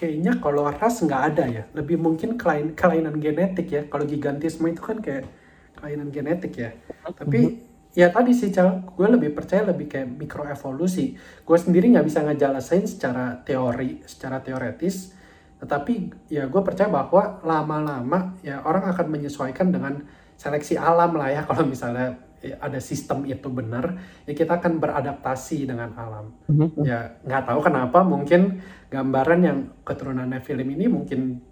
kayaknya 0.00 0.40
kalau 0.40 0.64
ras 0.64 1.04
nggak 1.04 1.22
ada 1.36 1.44
ya. 1.44 1.62
Lebih 1.76 2.00
mungkin 2.00 2.40
kelain, 2.40 2.72
kelainan 2.72 3.20
genetik 3.20 3.68
ya. 3.68 3.82
Kalau 3.84 4.08
gigantisme 4.08 4.72
itu 4.72 4.80
kan 4.80 5.04
kayak 5.04 5.28
kelainan 5.76 6.08
genetik 6.08 6.56
ya. 6.56 6.72
Tapi 7.04 7.60
ya 7.92 8.08
tadi 8.08 8.32
sih 8.32 8.48
Cal, 8.48 8.80
gue 8.88 9.08
lebih 9.12 9.36
percaya 9.36 9.68
lebih 9.68 9.92
kayak 9.92 10.08
mikroevolusi. 10.16 11.20
Gue 11.44 11.58
sendiri 11.60 11.92
nggak 11.92 12.06
bisa 12.08 12.24
ngejelasin 12.24 12.88
secara 12.88 13.44
teori, 13.44 14.00
secara 14.08 14.40
teoretis. 14.40 15.12
Tetapi 15.60 16.24
ya 16.32 16.48
gue 16.48 16.62
percaya 16.64 16.88
bahwa 16.88 17.44
lama-lama 17.44 18.40
ya 18.40 18.64
orang 18.64 18.88
akan 18.88 19.06
menyesuaikan 19.12 19.68
dengan 19.68 20.00
seleksi 20.40 20.80
alam 20.80 21.12
lah 21.12 21.28
ya. 21.28 21.44
Kalau 21.48 21.68
misalnya 21.68 22.16
ya, 22.16 22.29
ada 22.40 22.80
sistem 22.80 23.28
itu 23.28 23.48
benar, 23.52 24.00
ya 24.24 24.32
kita 24.32 24.56
akan 24.56 24.80
beradaptasi 24.80 25.68
dengan 25.68 25.92
alam. 25.94 26.32
Mhm. 26.48 26.84
Ya 26.84 27.20
nggak 27.20 27.52
tahu 27.52 27.60
kenapa 27.60 28.00
mungkin 28.00 28.64
gambaran 28.88 29.40
yang 29.44 29.58
keturunannya 29.84 30.40
film 30.40 30.66
ini 30.72 30.86
mungkin 30.88 31.44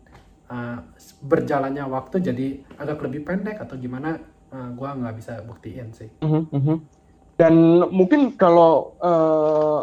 uh, 0.48 0.80
berjalannya 1.22 1.84
waktu 1.86 2.24
jadi 2.24 2.46
agak 2.80 3.04
lebih 3.04 3.28
pendek 3.28 3.60
atau 3.60 3.76
gimana 3.76 4.16
uh, 4.50 4.68
gua 4.72 4.96
nggak 4.96 5.16
bisa 5.16 5.44
buktiin 5.44 5.92
sih. 5.92 6.08
Mhm, 6.24 6.42
mhm. 6.52 6.76
Dan 7.38 7.86
mungkin 7.94 8.34
kalau 8.34 8.98
eh, 8.98 9.80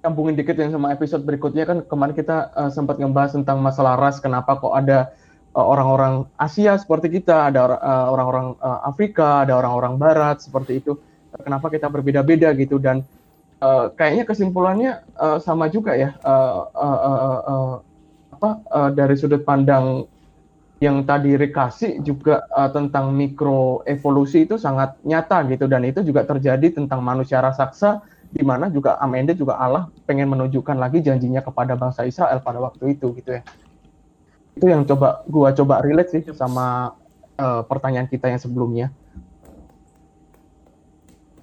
nyambungin 0.00 0.32
dikit 0.32 0.56
yang 0.56 0.72
sama 0.72 0.96
episode 0.96 1.28
berikutnya 1.28 1.68
kan 1.68 1.84
kemarin 1.84 2.16
kita 2.16 2.48
eh, 2.56 2.70
sempat 2.72 2.96
ngebahas 2.96 3.36
tentang 3.36 3.60
masalah 3.60 4.00
ras, 4.00 4.16
kenapa 4.16 4.56
kok 4.56 4.72
ada 4.72 5.12
eh, 5.12 5.20
orang-orang 5.54 6.30
Asia 6.38 6.78
seperti 6.78 7.20
kita, 7.20 7.50
ada 7.50 7.76
eh, 7.78 8.06
orang-orang 8.10 8.54
eh, 8.58 8.80
Afrika, 8.86 9.42
ada 9.42 9.58
orang-orang 9.58 9.98
Barat 9.98 10.42
seperti 10.42 10.82
itu. 10.82 10.98
Kenapa 11.30 11.70
kita 11.70 11.86
berbeda-beda 11.86 12.54
gitu 12.58 12.78
dan 12.82 13.02
eh, 13.62 13.86
kayaknya 13.94 14.24
kesimpulannya 14.26 14.92
eh, 15.02 15.38
sama 15.42 15.66
juga 15.70 15.94
ya 15.94 16.14
eh, 16.14 16.60
eh, 16.74 17.00
eh, 17.06 17.20
eh, 17.26 17.40
eh, 17.50 17.72
apa 18.34 18.50
eh, 18.62 18.90
dari 18.94 19.14
sudut 19.18 19.42
pandang 19.42 20.06
yang 20.80 21.04
tadi 21.04 21.36
Rick 21.36 21.52
kasih 21.52 22.00
juga 22.00 22.40
uh, 22.56 22.72
tentang 22.72 23.12
mikroevolusi 23.12 24.48
itu 24.48 24.56
sangat 24.56 24.96
nyata 25.04 25.44
gitu 25.52 25.68
dan 25.68 25.84
itu 25.84 26.00
juga 26.00 26.24
terjadi 26.24 26.72
tentang 26.72 27.04
manusia 27.04 27.36
raksasa 27.44 28.00
di 28.32 28.40
mana 28.40 28.72
juga 28.72 28.96
Amende 28.96 29.36
juga 29.36 29.60
Allah 29.60 29.92
pengen 30.08 30.32
menunjukkan 30.32 30.80
lagi 30.80 31.04
janjinya 31.04 31.44
kepada 31.44 31.76
bangsa 31.76 32.08
Israel 32.08 32.40
pada 32.40 32.64
waktu 32.64 32.96
itu 32.96 33.12
gitu 33.12 33.36
ya. 33.36 33.44
Itu 34.60 34.68
yang 34.68 34.84
coba 34.84 35.24
gua 35.24 35.56
coba 35.56 35.80
relate 35.80 36.12
sih 36.12 36.22
sama 36.36 36.92
uh, 37.40 37.64
pertanyaan 37.64 38.04
kita 38.04 38.28
yang 38.28 38.36
sebelumnya. 38.36 38.92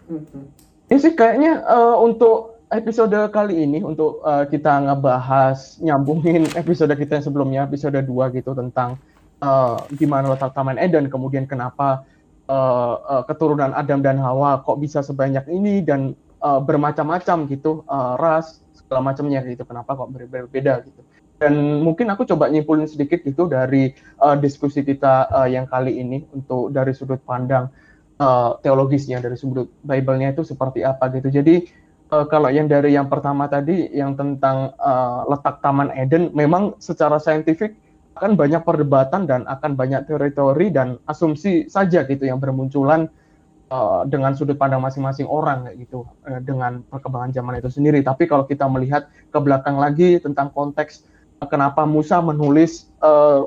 Mhm. 0.05 0.41
Ini 0.87 0.99
sih 1.03 1.13
kayaknya 1.19 1.67
eh, 1.67 1.95
untuk 1.99 2.63
episode 2.71 3.15
kali 3.31 3.67
ini 3.67 3.83
untuk 3.83 4.23
eh, 4.23 4.47
kita 4.47 4.87
ngebahas 4.87 5.83
nyambungin 5.83 6.47
episode 6.61 6.95
kita 6.95 7.19
yang 7.19 7.25
sebelumnya 7.25 7.59
episode 7.67 7.99
2 7.99 8.07
gitu 8.39 8.55
tentang 8.55 8.95
eh, 9.43 9.75
gimana 9.99 10.31
letak 10.31 10.55
Taman 10.55 10.79
Eden 10.79 11.11
kemudian 11.11 11.43
kenapa 11.43 12.07
eh, 12.47 12.95
eh, 13.03 13.23
keturunan 13.27 13.75
Adam 13.75 13.99
dan 13.99 14.15
Hawa 14.15 14.63
kok 14.63 14.79
bisa 14.79 15.03
sebanyak 15.03 15.43
ini 15.51 15.83
dan 15.83 16.15
eh, 16.39 16.59
bermacam-macam 16.63 17.51
gitu 17.51 17.83
eh, 17.83 18.13
ras 18.15 18.63
segala 18.71 19.11
macamnya 19.11 19.43
gitu 19.43 19.67
kenapa 19.67 19.91
kok 19.91 20.07
ber- 20.07 20.31
berbeda 20.31 20.87
gitu. 20.87 21.03
Dan 21.37 21.85
mungkin 21.85 22.09
aku 22.09 22.25
coba 22.25 22.49
nyimpulin 22.49 22.89
sedikit 22.89 23.21
gitu 23.21 23.45
dari 23.45 23.93
eh, 23.97 24.35
diskusi 24.41 24.81
kita 24.81 25.29
eh, 25.29 25.53
yang 25.53 25.69
kali 25.69 26.01
ini 26.01 26.25
untuk 26.33 26.73
dari 26.73 26.91
sudut 26.97 27.21
pandang 27.21 27.69
uh, 28.21 28.57
teologisnya 28.61 29.21
dari 29.21 29.37
sudut 29.37 29.69
Bible-nya 29.85 30.33
itu 30.33 30.43
seperti 30.45 30.81
apa 30.83 31.09
gitu. 31.13 31.29
Jadi 31.29 31.69
uh, 32.13 32.25
kalau 32.27 32.49
yang 32.49 32.65
dari 32.69 32.93
yang 32.93 33.07
pertama 33.09 33.45
tadi 33.49 33.89
yang 33.93 34.17
tentang 34.17 34.73
uh, 34.81 35.25
letak 35.29 35.61
Taman 35.61 35.93
Eden 35.93 36.33
memang 36.33 36.77
secara 36.81 37.21
saintifik 37.21 37.77
akan 38.17 38.33
banyak 38.33 38.65
perdebatan 38.65 39.29
dan 39.29 39.45
akan 39.45 39.77
banyak 39.77 40.09
teori-teori 40.09 40.73
dan 40.73 40.97
asumsi 41.05 41.69
saja 41.69 42.01
gitu 42.09 42.25
yang 42.25 42.41
bermunculan 42.41 43.05
uh, 43.69 44.01
dengan 44.09 44.33
sudut 44.33 44.57
pandang 44.57 44.81
masing-masing 44.81 45.29
orang 45.29 45.69
gitu 45.77 46.01
uh, 46.25 46.41
dengan 46.41 46.81
perkembangan 46.89 47.29
zaman 47.29 47.61
itu 47.61 47.69
sendiri. 47.69 48.01
Tapi 48.01 48.25
kalau 48.25 48.49
kita 48.49 48.65
melihat 48.65 49.05
ke 49.29 49.37
belakang 49.37 49.77
lagi 49.77 50.17
tentang 50.17 50.49
konteks 50.49 51.05
uh, 51.05 51.16
kenapa 51.45 51.85
Musa 51.85 52.17
menulis 52.23 52.89
uh, 53.05 53.45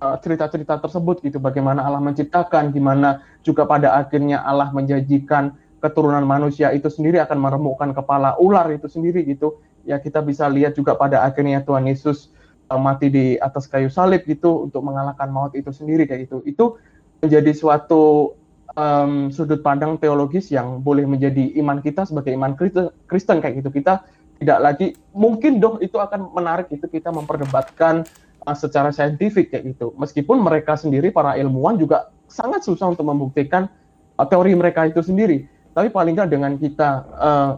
cerita-cerita 0.00 0.80
tersebut 0.80 1.20
gitu. 1.20 1.36
Bagaimana 1.36 1.84
Allah 1.84 2.00
menciptakan 2.00 2.72
gimana 2.72 3.20
juga 3.44 3.68
pada 3.68 4.00
akhirnya 4.00 4.40
Allah 4.40 4.72
menjanjikan 4.72 5.52
keturunan 5.84 6.24
manusia 6.24 6.72
itu 6.72 6.88
sendiri 6.88 7.20
akan 7.20 7.36
meremukkan 7.36 7.92
kepala 7.92 8.36
ular 8.40 8.64
itu 8.72 8.88
sendiri 8.88 9.28
gitu. 9.28 9.60
Ya 9.84 10.00
kita 10.00 10.24
bisa 10.24 10.48
lihat 10.48 10.76
juga 10.76 10.96
pada 10.96 11.20
akhirnya 11.24 11.60
Tuhan 11.60 11.84
Yesus 11.84 12.32
uh, 12.72 12.80
mati 12.80 13.12
di 13.12 13.36
atas 13.36 13.68
kayu 13.68 13.92
salib 13.92 14.24
gitu 14.24 14.68
untuk 14.68 14.80
mengalahkan 14.80 15.28
maut 15.28 15.52
itu 15.52 15.68
sendiri 15.68 16.08
kayak 16.08 16.32
gitu. 16.32 16.40
Itu 16.48 16.80
menjadi 17.20 17.52
suatu 17.52 18.32
um, 18.76 19.28
sudut 19.28 19.60
pandang 19.60 20.00
teologis 20.00 20.48
yang 20.48 20.80
boleh 20.80 21.04
menjadi 21.04 21.52
iman 21.60 21.84
kita 21.84 22.08
sebagai 22.08 22.32
iman 22.32 22.56
Kristen 23.04 23.44
kayak 23.44 23.60
gitu. 23.60 23.68
Kita 23.68 24.04
tidak 24.40 24.58
lagi 24.58 24.96
mungkin 25.12 25.60
doh 25.60 25.76
itu 25.84 26.00
akan 26.00 26.32
menarik 26.32 26.72
itu 26.72 26.88
kita 26.88 27.12
memperdebatkan 27.12 28.08
uh, 28.48 28.56
secara 28.56 28.88
saintifik 28.88 29.52
kayak 29.52 29.76
gitu. 29.76 29.92
Meskipun 30.00 30.40
mereka 30.40 30.80
sendiri 30.80 31.12
para 31.12 31.36
ilmuwan 31.36 31.76
juga 31.76 32.08
sangat 32.26 32.64
susah 32.64 32.96
untuk 32.96 33.04
membuktikan 33.04 33.68
uh, 34.16 34.26
teori 34.26 34.56
mereka 34.56 34.88
itu 34.88 35.04
sendiri. 35.04 35.44
Tapi 35.76 35.92
paling 35.92 36.16
nggak 36.16 36.30
dengan 36.32 36.56
kita 36.56 36.88
uh, 37.20 37.50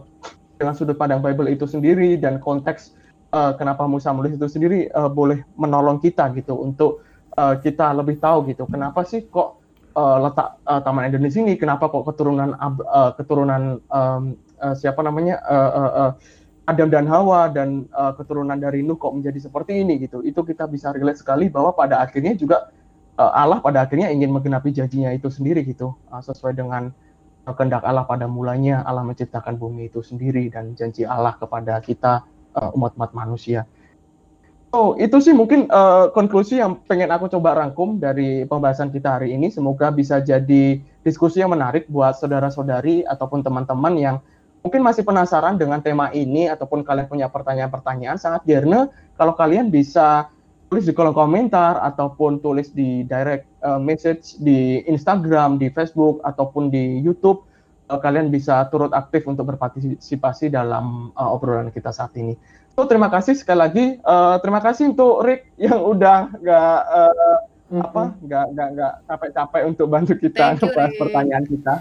dengan 0.59 0.75
sudut 0.75 0.99
pandang 0.99 1.23
Bible 1.23 1.49
itu 1.49 1.65
sendiri 1.65 2.19
dan 2.19 2.37
konteks 2.43 2.93
uh, 3.31 3.55
kenapa 3.55 3.87
Musa 3.87 4.11
menulis 4.11 4.35
itu 4.35 4.47
sendiri 4.51 4.91
uh, 4.91 5.07
boleh 5.09 5.41
menolong 5.55 6.03
kita 6.03 6.29
gitu 6.35 6.59
untuk 6.59 7.01
uh, 7.39 7.57
kita 7.57 7.95
lebih 7.95 8.19
tahu 8.19 8.51
gitu. 8.51 8.67
Kenapa 8.67 9.01
sih 9.07 9.25
kok 9.31 9.63
uh, 9.95 10.17
letak 10.19 10.61
uh, 10.67 10.79
Taman 10.83 11.09
Eden 11.09 11.25
di 11.25 11.31
sini? 11.33 11.55
Kenapa 11.55 11.89
kok 11.89 12.05
keturunan 12.05 12.53
uh, 12.59 13.11
keturunan 13.17 13.81
um, 13.89 14.37
uh, 14.61 14.75
siapa 14.77 15.01
namanya 15.01 15.41
uh, 15.47 15.71
uh, 15.73 15.91
uh, 15.91 16.11
Adam 16.63 16.87
dan 16.87 17.03
Hawa 17.11 17.51
dan 17.51 17.91
uh, 17.91 18.15
keturunan 18.15 18.55
dari 18.55 18.87
Nuh 18.87 18.95
kok 18.95 19.11
menjadi 19.11 19.35
seperti 19.35 19.83
ini 19.83 19.99
gitu. 19.99 20.23
Itu 20.23 20.47
kita 20.47 20.63
bisa 20.71 20.95
relate 20.95 21.19
sekali 21.19 21.51
bahwa 21.51 21.75
pada 21.75 21.99
akhirnya 21.99 22.39
juga 22.39 22.71
uh, 23.19 23.31
Allah 23.35 23.59
pada 23.59 23.83
akhirnya 23.83 24.07
ingin 24.07 24.31
menggenapi 24.31 24.71
janjinya 24.71 25.11
itu 25.11 25.27
sendiri 25.27 25.67
gitu 25.67 25.91
uh, 26.07 26.23
sesuai 26.23 26.55
dengan 26.55 26.95
uh, 27.43 27.53
kehendak 27.53 27.83
Allah 27.83 28.07
pada 28.07 28.31
mulanya 28.31 28.79
Allah 28.87 29.03
menciptakan 29.03 29.59
bumi 29.59 29.91
itu 29.91 29.99
sendiri 29.99 30.47
dan 30.47 30.71
janji 30.79 31.03
Allah 31.03 31.35
kepada 31.35 31.83
kita 31.83 32.23
uh, 32.55 32.71
umat-umat 32.79 33.11
manusia. 33.11 33.67
So, 34.73 34.97
itu 34.97 35.21
sih 35.21 35.37
mungkin 35.37 35.69
uh, 35.69 36.09
konklusi 36.17 36.57
yang 36.57 36.81
pengen 36.89 37.13
aku 37.13 37.29
coba 37.29 37.53
rangkum 37.53 38.01
dari 38.01 38.41
pembahasan 38.49 38.89
kita 38.89 39.21
hari 39.21 39.29
ini. 39.29 39.53
Semoga 39.53 39.93
bisa 39.93 40.17
jadi 40.17 40.81
diskusi 41.05 41.45
yang 41.45 41.53
menarik 41.53 41.85
buat 41.85 42.17
saudara-saudari 42.17 43.05
ataupun 43.05 43.45
teman-teman 43.45 43.93
yang 44.01 44.15
mungkin 44.63 44.81
masih 44.81 45.03
penasaran 45.03 45.59
dengan 45.59 45.83
tema 45.83 46.09
ini 46.15 46.47
ataupun 46.47 46.87
kalian 46.87 47.11
punya 47.11 47.27
pertanyaan-pertanyaan 47.27 48.15
sangat 48.15 48.47
gerne 48.47 48.87
kalau 49.19 49.35
kalian 49.35 49.67
bisa 49.67 50.31
tulis 50.71 50.89
di 50.89 50.95
kolom 50.97 51.13
komentar 51.13 51.77
ataupun 51.85 52.41
tulis 52.41 52.73
di 52.73 53.05
direct 53.05 53.45
uh, 53.61 53.77
message 53.77 54.41
di 54.41 54.81
Instagram, 54.89 55.61
di 55.61 55.69
Facebook 55.69 56.17
ataupun 56.25 56.73
di 56.73 56.97
YouTube 56.97 57.45
uh, 57.93 57.99
kalian 58.01 58.33
bisa 58.33 58.65
turut 58.73 58.89
aktif 58.89 59.29
untuk 59.29 59.53
berpartisipasi 59.53 60.49
dalam 60.49 61.13
uh, 61.13 61.29
obrolan 61.29 61.69
kita 61.69 61.93
saat 61.93 62.15
ini. 62.17 62.33
So 62.73 62.89
terima 62.89 63.13
kasih 63.13 63.37
sekali 63.37 63.59
lagi 63.61 63.85
uh, 64.01 64.41
terima 64.41 64.65
kasih 64.65 64.97
untuk 64.97 65.21
Rick 65.21 65.53
yang 65.61 65.77
udah 65.77 66.33
nggak 66.41 66.77
uh, 66.89 67.37
apa 67.73 68.03
nggak 68.25 68.45
nggak 68.57 68.67
nggak 68.73 68.93
capek-capek 69.05 69.61
untuk 69.69 69.87
bantu 69.93 70.13
kita 70.17 70.57
ngebahas 70.57 70.93
pertanyaan 70.97 71.45
kita. 71.45 71.73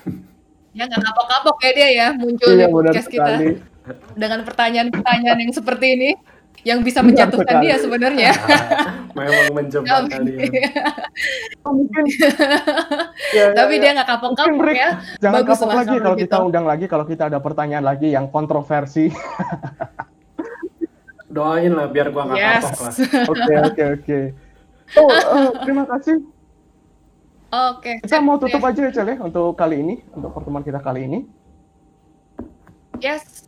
Ya 0.72 0.88
nggak 0.88 1.02
kapok-kapok 1.02 1.56
ya 1.60 1.70
dia 1.72 1.88
ya 1.92 2.06
muncul 2.12 2.48
Iya 2.48 2.64
di 2.64 2.72
podcast 2.72 3.08
kita 3.08 3.28
sekali. 3.28 3.48
dengan 4.14 4.40
pertanyaan-pertanyanyaan 4.42 5.40
yang 5.42 5.52
seperti 5.52 5.86
ini 5.92 6.10
yang 6.62 6.78
bisa 6.80 7.02
menjatuhkan 7.02 7.58
sekali. 7.58 7.64
dia 7.66 7.76
sebenarnya. 7.76 8.30
Memang 9.18 9.46
menjebak 9.52 9.90
Tapi, 9.90 10.08
kalian. 10.08 10.48
Oh, 11.60 11.72
mungkin 11.74 12.04
ya, 12.06 12.30
ya, 13.36 13.44
tapi 13.52 13.74
ya. 13.76 13.80
dia 13.82 13.90
nggak 13.98 14.08
kapok-kapok 14.08 14.70
ya. 14.70 14.88
Jangan 15.18 15.34
Bagus 15.42 15.58
kapok 15.58 15.74
lagi 15.74 15.96
kalau 15.98 16.16
gitu. 16.16 16.22
kita 16.24 16.36
undang 16.40 16.64
lagi 16.64 16.84
kalau 16.86 17.04
kita 17.04 17.22
ada 17.28 17.38
pertanyaan 17.38 17.84
lagi 17.84 18.08
yang 18.08 18.30
kontroversi. 18.30 19.10
Doain 21.28 21.72
lah 21.72 21.88
biar 21.88 22.08
gua 22.08 22.28
nggak 22.28 22.38
Yes. 22.38 22.62
kapok 22.62 22.80
lah. 22.80 22.92
Oke 23.28 23.54
oke 23.58 23.82
oke. 23.98 24.18
Oh 24.94 25.08
eh, 25.08 25.50
terima 25.64 25.84
kasih. 25.84 26.16
Oke. 27.52 28.00
Kita 28.00 28.24
mau 28.24 28.40
tutup 28.40 28.64
Deh. 28.64 28.68
aja 28.72 28.80
ya 28.88 28.90
Cel 28.96 29.12
ya 29.12 29.16
untuk 29.20 29.52
kali 29.52 29.84
ini 29.84 29.94
untuk 30.16 30.32
pertemuan 30.32 30.64
kita 30.64 30.80
kali 30.80 31.04
ini. 31.04 31.18
Yes. 33.04 33.44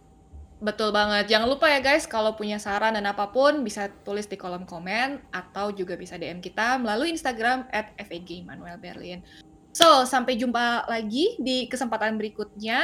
Betul 0.65 0.97
banget. 0.97 1.29
Jangan 1.29 1.45
lupa 1.45 1.69
ya 1.69 1.81
guys, 1.85 2.09
kalau 2.09 2.33
punya 2.33 2.57
saran 2.57 2.97
dan 2.97 3.05
apa 3.05 3.29
pun 3.29 3.61
bisa 3.61 3.93
tulis 4.01 4.25
di 4.25 4.41
kolom 4.41 4.65
komen 4.65 5.21
atau 5.29 5.69
juga 5.69 5.93
bisa 5.93 6.17
DM 6.17 6.41
kita 6.41 6.81
melalui 6.81 7.13
Instagram 7.13 7.69
at 7.69 7.93
FEG 8.01 8.49
Manuel 8.49 8.81
Berlin. 8.81 9.21
So, 9.77 10.09
sampai 10.09 10.41
jumpa 10.41 10.89
lagi 10.89 11.37
di 11.37 11.69
kesempatan 11.69 12.17
berikutnya. 12.17 12.81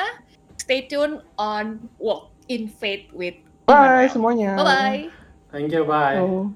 Stay 0.61 0.85
tune 0.93 1.25
on 1.41 1.89
Walk 1.97 2.37
in 2.53 2.69
Faith 2.69 3.09
with 3.17 3.41
Bye 3.65 4.05
Immanuel. 4.05 4.13
semuanya. 4.13 4.51
Bye-bye. 4.61 5.03
Thank 5.49 5.73
you, 5.73 5.89
bye. 5.89 6.21
Oh. 6.21 6.53